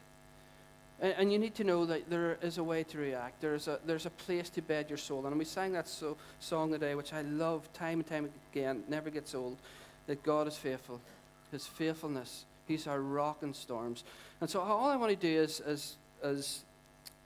[1.01, 3.41] And, and you need to know that there is a way to react.
[3.41, 5.25] There's a, there's a place to bed your soul.
[5.25, 9.09] And we sang that so, song today, which I love time and time again, never
[9.09, 9.57] gets old,
[10.07, 10.99] that God is faithful.
[11.51, 12.45] His faithfulness.
[12.67, 14.03] He's our rock in storms.
[14.41, 16.63] And so all I want to do is, is, is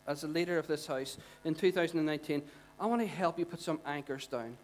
[0.08, 2.42] as a leader of this house in 2019,
[2.80, 4.58] I want to help you put some anchors down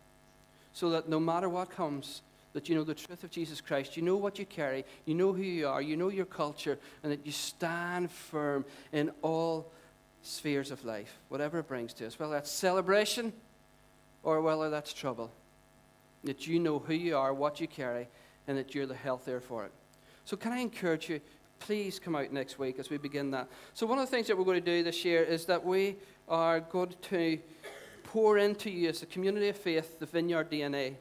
[0.73, 2.21] so that no matter what comes,
[2.57, 5.31] that you know the truth of Jesus Christ, you know what you carry, you know
[5.31, 9.71] who you are, you know your culture, and that you stand firm in all
[10.23, 13.31] spheres of life, whatever it brings to us, whether that's celebration
[14.23, 15.31] or whether that's trouble.
[16.23, 18.07] That you know who you are, what you carry,
[18.47, 19.71] and that you're the healthier for it.
[20.25, 21.21] So, can I encourage you?
[21.59, 23.49] Please come out next week as we begin that.
[23.75, 25.97] So, one of the things that we're going to do this year is that we
[26.27, 27.37] are going to
[28.03, 30.95] pour into you as a community of faith the vineyard DNA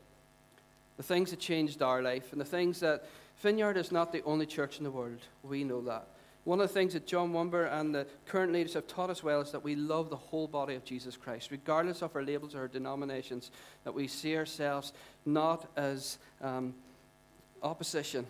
[0.96, 3.04] the things that changed our life, and the things that
[3.42, 5.20] Vineyard is not the only church in the world.
[5.42, 6.06] We know that.
[6.44, 9.40] One of the things that John Wimber and the current leaders have taught us well
[9.40, 12.60] is that we love the whole body of Jesus Christ, regardless of our labels or
[12.60, 13.50] our denominations,
[13.84, 14.92] that we see ourselves
[15.24, 16.72] not as um,
[17.62, 18.26] opposition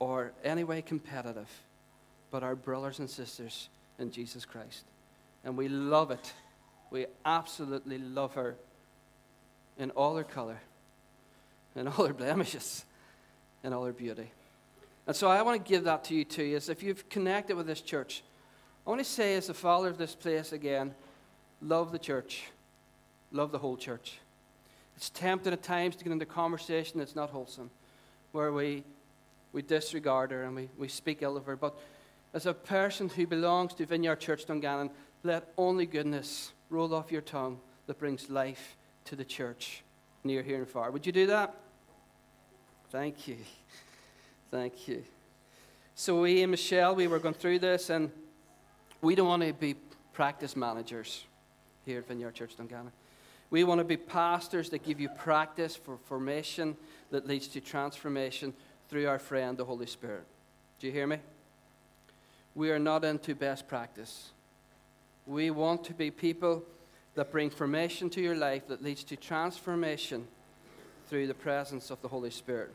[0.00, 1.48] or any way competitive,
[2.32, 3.68] but our brothers and sisters
[4.00, 4.84] in Jesus Christ.
[5.44, 6.32] And we love it.
[6.90, 8.56] We absolutely love her
[9.78, 10.58] in all her color
[11.76, 12.84] and all her blemishes
[13.62, 14.30] and all her beauty.
[15.06, 17.66] And so I want to give that to you too, is if you've connected with
[17.66, 18.22] this church,
[18.86, 20.94] I want to say as the father of this place again,
[21.60, 22.44] love the church.
[23.32, 24.18] Love the whole church.
[24.96, 27.70] It's tempting at times to get into conversation that's not wholesome,
[28.32, 28.84] where we,
[29.52, 31.56] we disregard her and we, we speak ill of her.
[31.56, 31.76] But
[32.32, 34.90] as a person who belongs to Vineyard Church Dungannon,
[35.22, 39.82] let only goodness roll off your tongue that brings life to the church
[40.22, 40.90] near, here, and far.
[40.90, 41.54] Would you do that?
[42.94, 43.38] Thank you.
[44.52, 45.02] Thank you.
[45.96, 48.08] So, we and Michelle, we were going through this, and
[49.00, 49.74] we don't want to be
[50.12, 51.24] practice managers
[51.84, 52.92] here at Vineyard Church Dungannon.
[53.50, 56.76] We want to be pastors that give you practice for formation
[57.10, 58.54] that leads to transformation
[58.88, 60.22] through our friend, the Holy Spirit.
[60.78, 61.18] Do you hear me?
[62.54, 64.30] We are not into best practice.
[65.26, 66.62] We want to be people
[67.16, 70.28] that bring formation to your life that leads to transformation
[71.08, 72.70] through the presence of the Holy Spirit.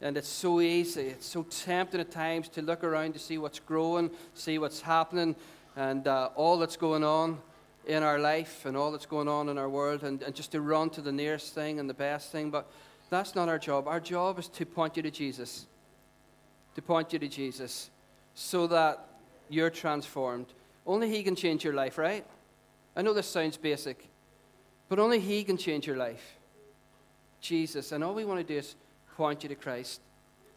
[0.00, 3.60] And it's so easy, it's so tempting at times to look around to see what's
[3.60, 5.34] growing, see what's happening,
[5.74, 7.38] and uh, all that's going on
[7.86, 10.60] in our life and all that's going on in our world, and, and just to
[10.60, 12.50] run to the nearest thing and the best thing.
[12.50, 12.70] But
[13.08, 13.88] that's not our job.
[13.88, 15.66] Our job is to point you to Jesus,
[16.74, 17.90] to point you to Jesus,
[18.34, 19.08] so that
[19.48, 20.46] you're transformed.
[20.86, 22.26] Only He can change your life, right?
[22.94, 24.08] I know this sounds basic,
[24.88, 26.36] but only He can change your life.
[27.40, 27.92] Jesus.
[27.92, 28.74] And all we want to do is
[29.16, 30.00] point you to Christ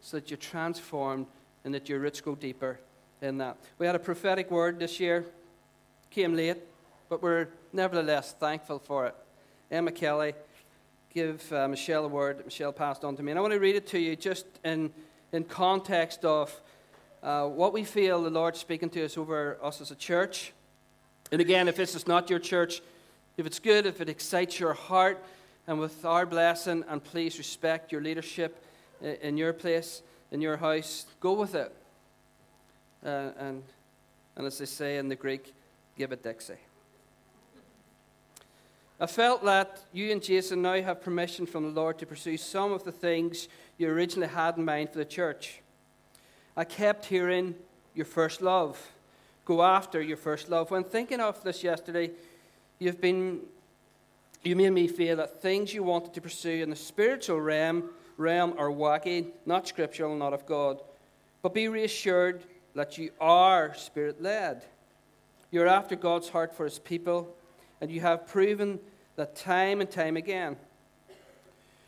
[0.00, 1.26] so that you're transformed
[1.64, 2.78] and that your roots go deeper
[3.22, 3.56] in that.
[3.78, 5.24] We had a prophetic word this year,
[6.10, 6.58] came late,
[7.08, 9.14] but we're nevertheless thankful for it.
[9.70, 10.34] Emma Kelly
[11.12, 13.32] give uh, Michelle a word that Michelle passed on to me.
[13.32, 14.92] And I want to read it to you just in,
[15.32, 16.54] in context of
[17.22, 20.52] uh, what we feel the Lord speaking to us over us as a church.
[21.32, 22.80] And again, if this is not your church,
[23.36, 25.22] if it's good, if it excites your heart,
[25.66, 28.64] and with our blessing, and please respect your leadership
[29.00, 31.06] in your place, in your house.
[31.20, 31.74] Go with it.
[33.04, 33.62] Uh, and,
[34.36, 35.54] and as they say in the Greek,
[35.96, 36.54] give it Dixie.
[39.02, 42.72] I felt that you and Jason now have permission from the Lord to pursue some
[42.72, 43.48] of the things
[43.78, 45.62] you originally had in mind for the church.
[46.54, 47.54] I kept hearing
[47.94, 48.78] your first love.
[49.46, 50.70] Go after your first love.
[50.70, 52.10] When thinking of this yesterday,
[52.78, 53.40] you've been
[54.42, 58.54] you made me feel that things you wanted to pursue in the spiritual realm, realm
[58.58, 60.80] are wacky, not scriptural, not of God.
[61.42, 62.42] But be reassured
[62.74, 64.62] that you are spirit led.
[65.50, 67.34] You're after God's heart for his people,
[67.80, 68.78] and you have proven
[69.16, 70.56] that time and time again.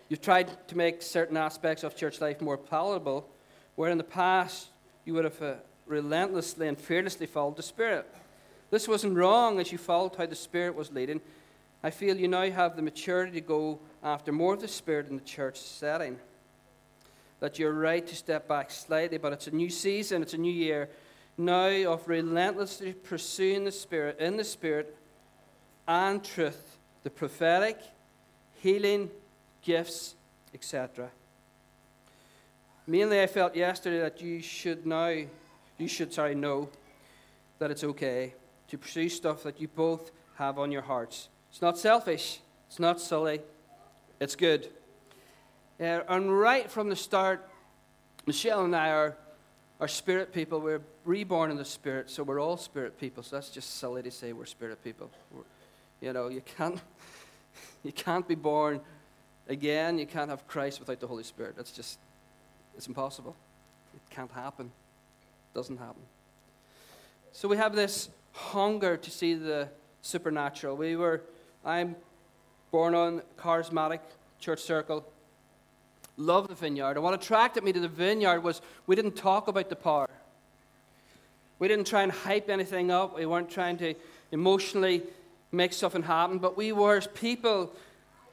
[0.08, 3.28] You've tried to make certain aspects of church life more palatable,
[3.76, 4.68] where in the past
[5.04, 5.54] you would have uh,
[5.86, 8.06] relentlessly and fearlessly followed the Spirit.
[8.70, 11.20] This wasn't wrong as you followed how the Spirit was leading,
[11.82, 15.16] I feel you now have the maturity to go after more of the Spirit in
[15.16, 16.18] the church setting.
[17.40, 20.52] That you're right to step back slightly, but it's a new season, it's a new
[20.52, 20.88] year
[21.38, 24.96] now of relentlessly pursuing the Spirit, in the Spirit
[25.88, 27.78] and truth, the prophetic,
[28.56, 29.10] healing,
[29.62, 30.14] gifts,
[30.54, 31.10] etc.
[32.86, 35.14] Mainly, I felt yesterday that you should now,
[35.78, 36.68] you should, sorry, know
[37.58, 38.34] that it's okay
[38.68, 41.28] to pursue stuff that you both have on your hearts.
[41.52, 43.42] It's not selfish, it's not silly,
[44.18, 44.70] it's good.
[45.78, 47.46] Uh, and right from the start,
[48.24, 49.16] Michelle and I are,
[49.78, 50.60] are spirit people.
[50.60, 53.22] We're reborn in the spirit, so we're all spirit people.
[53.22, 55.10] So that's just silly to say we're spirit people.
[55.30, 55.42] We're,
[56.00, 56.80] you know, you can't,
[57.82, 58.80] you can't be born
[59.46, 59.98] again.
[59.98, 61.54] You can't have Christ without the Holy Spirit.
[61.54, 61.98] That's just
[62.76, 63.36] it's impossible.
[63.94, 64.66] It can't happen.
[64.66, 66.02] It doesn't happen.
[67.32, 69.68] So we have this hunger to see the
[70.02, 70.76] supernatural.
[70.76, 71.22] We were,
[71.64, 71.96] I'm
[72.70, 74.00] born on charismatic
[74.40, 75.04] church circle.
[76.16, 76.92] Love the vineyard.
[76.92, 80.08] And what attracted me to the vineyard was we didn't talk about the power.
[81.58, 83.16] We didn't try and hype anything up.
[83.16, 83.94] We weren't trying to
[84.32, 85.02] emotionally
[85.52, 86.38] make something happen.
[86.38, 87.72] But we were people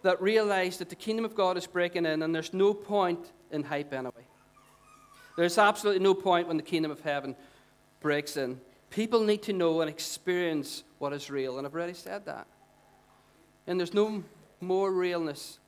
[0.02, 3.20] that realized that the kingdom of God is breaking in, and there's no point
[3.52, 4.26] in hype anyway.
[5.38, 7.36] There's absolutely no point when the kingdom of heaven
[8.00, 8.60] breaks in.
[8.90, 12.48] People need to know and experience what is real, and I've already said that.
[13.70, 14.24] And there's no
[14.62, 15.60] more realness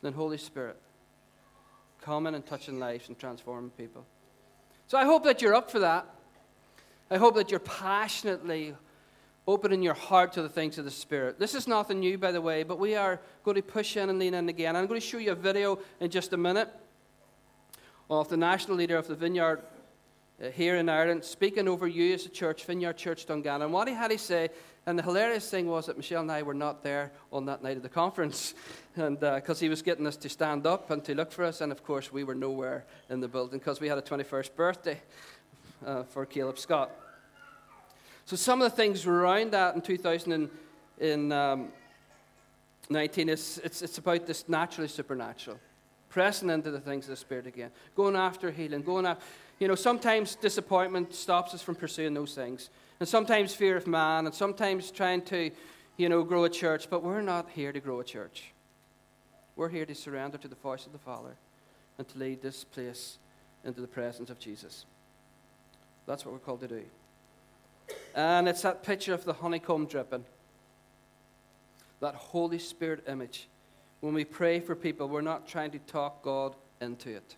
[0.00, 0.78] than Holy Spirit
[2.00, 4.06] coming and touching lives and transforming people.
[4.86, 6.06] So I hope that you're up for that.
[7.10, 8.74] I hope that you're passionately
[9.46, 11.38] opening your heart to the things of the Spirit.
[11.38, 14.18] This is nothing new, by the way, but we are going to push in and
[14.18, 14.74] lean in again.
[14.74, 16.70] I'm going to show you a video in just a minute
[18.08, 19.60] of the national leader of the Vineyard
[20.42, 23.62] uh, here in Ireland speaking over you as a church, Vineyard Church Dungannon.
[23.62, 24.48] And what he had to say,
[24.90, 27.76] and the hilarious thing was that Michelle and I were not there on that night
[27.76, 28.54] of the conference,
[28.96, 31.60] and because uh, he was getting us to stand up and to look for us,
[31.60, 35.00] and of course we were nowhere in the building because we had a 21st birthday
[35.86, 36.90] uh, for Caleb Scott.
[38.24, 41.70] So some of the things around that in 2019 um,
[43.28, 45.60] is it's, it's about this naturally supernatural
[46.08, 49.24] pressing into the things of the Spirit again, going after healing, going after,
[49.60, 52.70] you know, sometimes disappointment stops us from pursuing those things,
[53.00, 55.50] and sometimes fear of man, and sometimes trying to,
[55.96, 58.52] you know, grow a church, but we're not here to grow a church.
[59.56, 61.36] We're here to surrender to the voice of the Father
[61.98, 63.18] and to lead this place
[63.64, 64.86] into the presence of Jesus.
[66.06, 66.84] That's what we're called to do.
[68.14, 70.24] And it's that picture of the honeycomb dripping,
[72.00, 73.48] that Holy Spirit image
[74.00, 77.36] when we pray for people, we're not trying to talk God into it.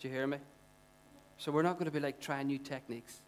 [0.00, 0.38] Do you hear me?
[1.38, 3.20] So we're not going to be like trying new techniques.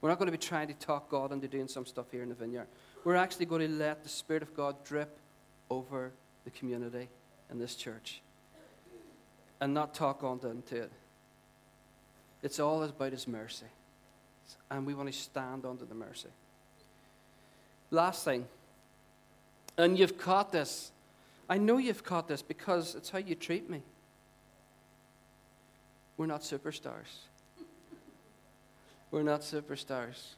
[0.00, 2.28] We're not going to be trying to talk God into doing some stuff here in
[2.28, 2.66] the vineyard.
[3.04, 5.18] We're actually going to let the Spirit of God drip
[5.68, 6.12] over
[6.44, 7.08] the community
[7.50, 8.22] and this church
[9.60, 10.92] and not talk on into it.
[12.42, 13.66] It's all about His mercy.
[14.70, 16.28] And we want to stand under the mercy.
[17.90, 18.46] Last thing,
[19.76, 20.92] and you've caught this
[21.50, 23.82] I know you've caught this because it's how you treat me.
[26.16, 27.26] We're not superstars.
[29.10, 30.34] We're not superstars.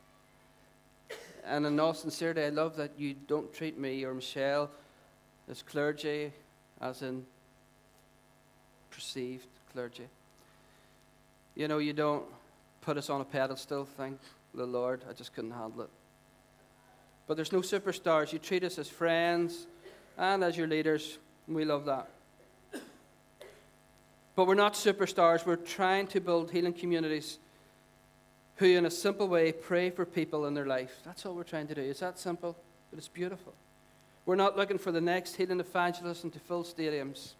[1.45, 4.70] And in all sincerity, I love that you don't treat me or Michelle
[5.51, 6.33] as clergy,
[6.81, 7.27] as in
[8.91, 10.07] perceived clergy.
[11.55, 12.25] You know, you don't
[12.81, 14.18] put us on a pedestal, thank
[14.55, 15.03] the Lord.
[15.09, 15.91] I just couldn't handle it.
[17.27, 18.33] But there's no superstars.
[18.33, 19.66] You treat us as friends,
[20.16, 21.18] and as your leaders.
[21.49, 22.09] We love that.
[24.35, 25.45] But we're not superstars.
[25.45, 27.39] We're trying to build healing communities
[28.57, 31.00] who, in a simple way, pray for people in their life.
[31.05, 31.80] That's all we're trying to do.
[31.80, 32.57] It's that simple,
[32.90, 33.55] but it's beautiful.
[34.24, 37.32] We're not looking for the next healing evangelist and to fill stadiums.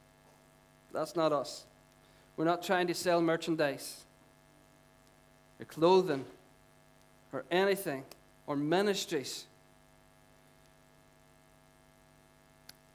[0.93, 1.65] That's not us.
[2.37, 4.05] We're not trying to sell merchandise
[5.61, 6.25] or clothing
[7.33, 8.05] or anything
[8.47, 9.47] or ministries.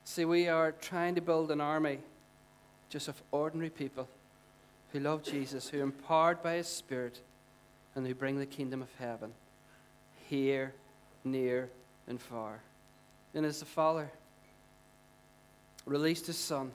[0.03, 1.99] See, we are trying to build an army
[2.89, 4.07] just of ordinary people
[4.91, 7.19] who love Jesus, who are empowered by His Spirit,
[7.97, 9.31] and who bring the kingdom of heaven
[10.29, 10.71] here,
[11.23, 11.69] near,
[12.07, 12.61] and far.
[13.33, 14.11] And as the Father
[15.85, 16.71] released His Son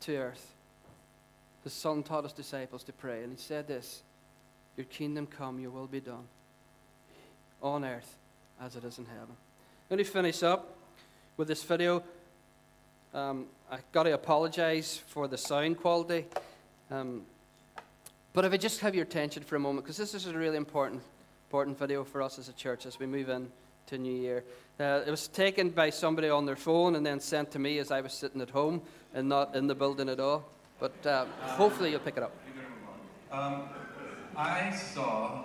[0.00, 0.54] to earth,
[1.62, 4.02] the Son taught His disciples to pray, and He said this
[4.76, 6.26] Your kingdom come, your will be done
[7.62, 8.16] on earth
[8.60, 9.36] as it is in heaven.
[9.88, 10.76] Let me finish up
[11.36, 12.02] with this video.
[13.14, 16.26] Um, I got to apologize for the sound quality.
[16.90, 17.22] Um,
[18.32, 20.56] but if I just have your attention for a moment, because this is a really
[20.56, 21.02] important,
[21.48, 23.50] important video for us as a church as we move in
[23.88, 24.44] to New Year.
[24.78, 27.90] Uh, it was taken by somebody on their phone and then sent to me as
[27.90, 28.82] I was sitting at home
[29.14, 30.44] and not in the building at all.
[30.78, 32.32] But uh, hopefully you'll pick it up.
[33.32, 33.62] Um,
[34.36, 35.44] I saw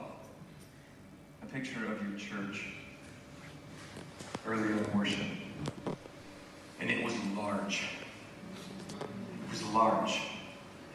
[1.42, 2.68] a picture of your church
[4.46, 5.26] earlier in worship,
[6.80, 7.86] and it was large.
[9.00, 10.22] It was large,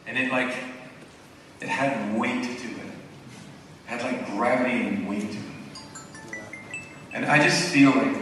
[0.06, 0.54] and it like
[1.60, 2.86] it had weight to it.
[2.86, 6.42] It had like gravity and weight to it.
[7.12, 8.16] And I just feel like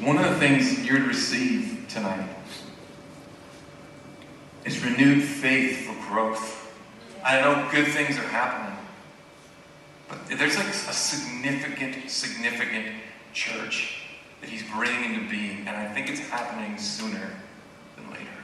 [0.00, 2.28] one of the things you're to receive tonight
[4.64, 6.72] is renewed faith for growth.
[7.24, 8.78] I know good things are happening,
[10.08, 12.94] but there's like a significant, significant
[13.32, 14.02] church
[14.40, 17.30] that he's bringing into being, and I think it's happening sooner
[17.96, 18.37] than later.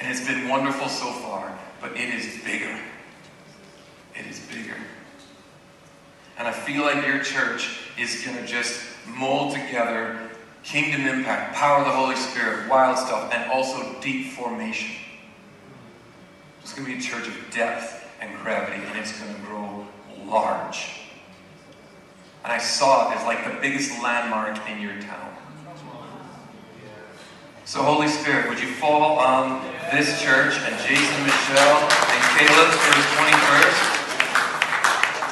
[0.00, 2.76] And it's been wonderful so far, but it is bigger.
[4.14, 4.76] It is bigger.
[6.38, 10.18] And I feel like your church is going to just mold together
[10.62, 14.90] kingdom impact, power of the Holy Spirit, wild stuff, and also deep formation.
[16.62, 19.86] It's going to be a church of depth and gravity, and it's going to grow
[20.26, 21.00] large.
[22.44, 25.36] And I saw it as like the biggest landmark in your town.
[27.70, 29.62] So, Holy Spirit, would you fall on
[29.92, 33.78] this church and Jason, Michelle, and Caleb for the 21st?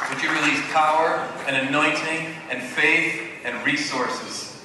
[0.09, 4.57] Would you release power and anointing and faith and resources?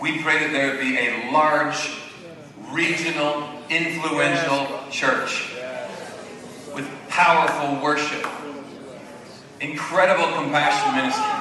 [0.00, 1.98] We pray that there would be a large,
[2.70, 5.56] regional, influential church
[6.72, 8.24] with powerful worship,
[9.60, 11.32] incredible compassion ministry.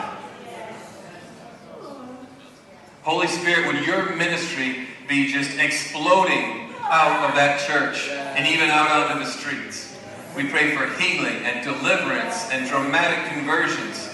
[3.04, 9.12] Holy Spirit, would your ministry be just exploding out of that church and even out
[9.12, 9.98] onto the streets?
[10.36, 14.10] We pray for healing and deliverance and dramatic conversions.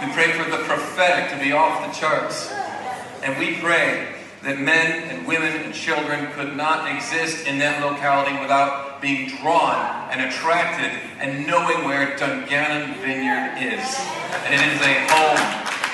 [0.00, 2.50] We pray for the prophetic to be off the charts.
[3.22, 8.38] And we pray that men and women and children could not exist in that locality
[8.40, 9.76] without being drawn
[10.10, 13.98] and attracted and knowing where Dungannon Vineyard is.
[14.46, 15.42] And it is a home,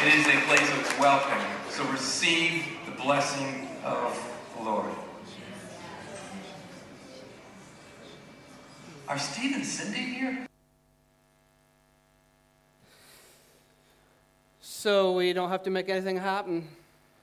[0.06, 1.40] it is a place of welcome.
[1.70, 4.33] So receive the blessing of
[4.74, 4.90] Lord.
[9.06, 10.46] Are Steve and Cindy here?
[14.60, 16.66] So we don't have to make anything happen,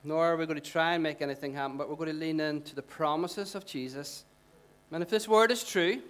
[0.06, 2.40] nor are we going to try and make anything happen, but we're going to lean
[2.40, 4.24] into the promises of Jesus.
[4.92, 6.02] And if this word is true,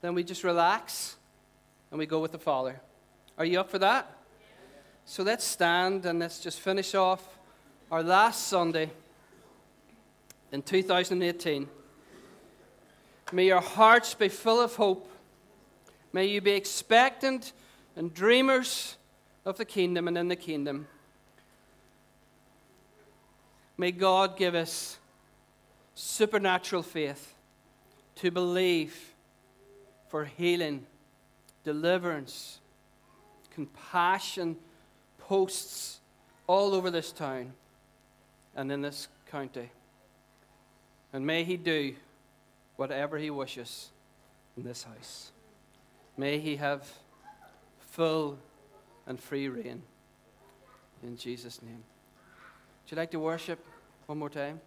[0.00, 1.16] then we just relax
[1.90, 2.80] and we go with the Father.
[3.36, 4.10] Are you up for that?
[5.04, 7.22] So let's stand and let's just finish off
[7.90, 8.90] our last Sunday
[10.52, 11.68] in 2018.
[13.32, 15.10] May your hearts be full of hope.
[16.12, 17.52] May you be expectant
[17.96, 18.96] and dreamers
[19.44, 20.86] of the kingdom and in the kingdom.
[23.78, 24.98] May God give us
[25.94, 27.34] supernatural faith
[28.16, 29.14] to believe
[30.08, 30.84] for healing,
[31.64, 32.58] deliverance,
[33.54, 34.56] compassion
[35.18, 36.00] posts
[36.46, 37.52] all over this town
[38.56, 39.70] and in this county.
[41.12, 41.94] And may He do
[42.76, 43.90] whatever He wishes
[44.56, 45.30] in this house.
[46.16, 46.88] May He have
[47.78, 48.38] full
[49.06, 49.82] and free reign.
[51.02, 51.82] In Jesus' name.
[52.84, 53.64] Would you like to worship
[54.06, 54.60] one more time?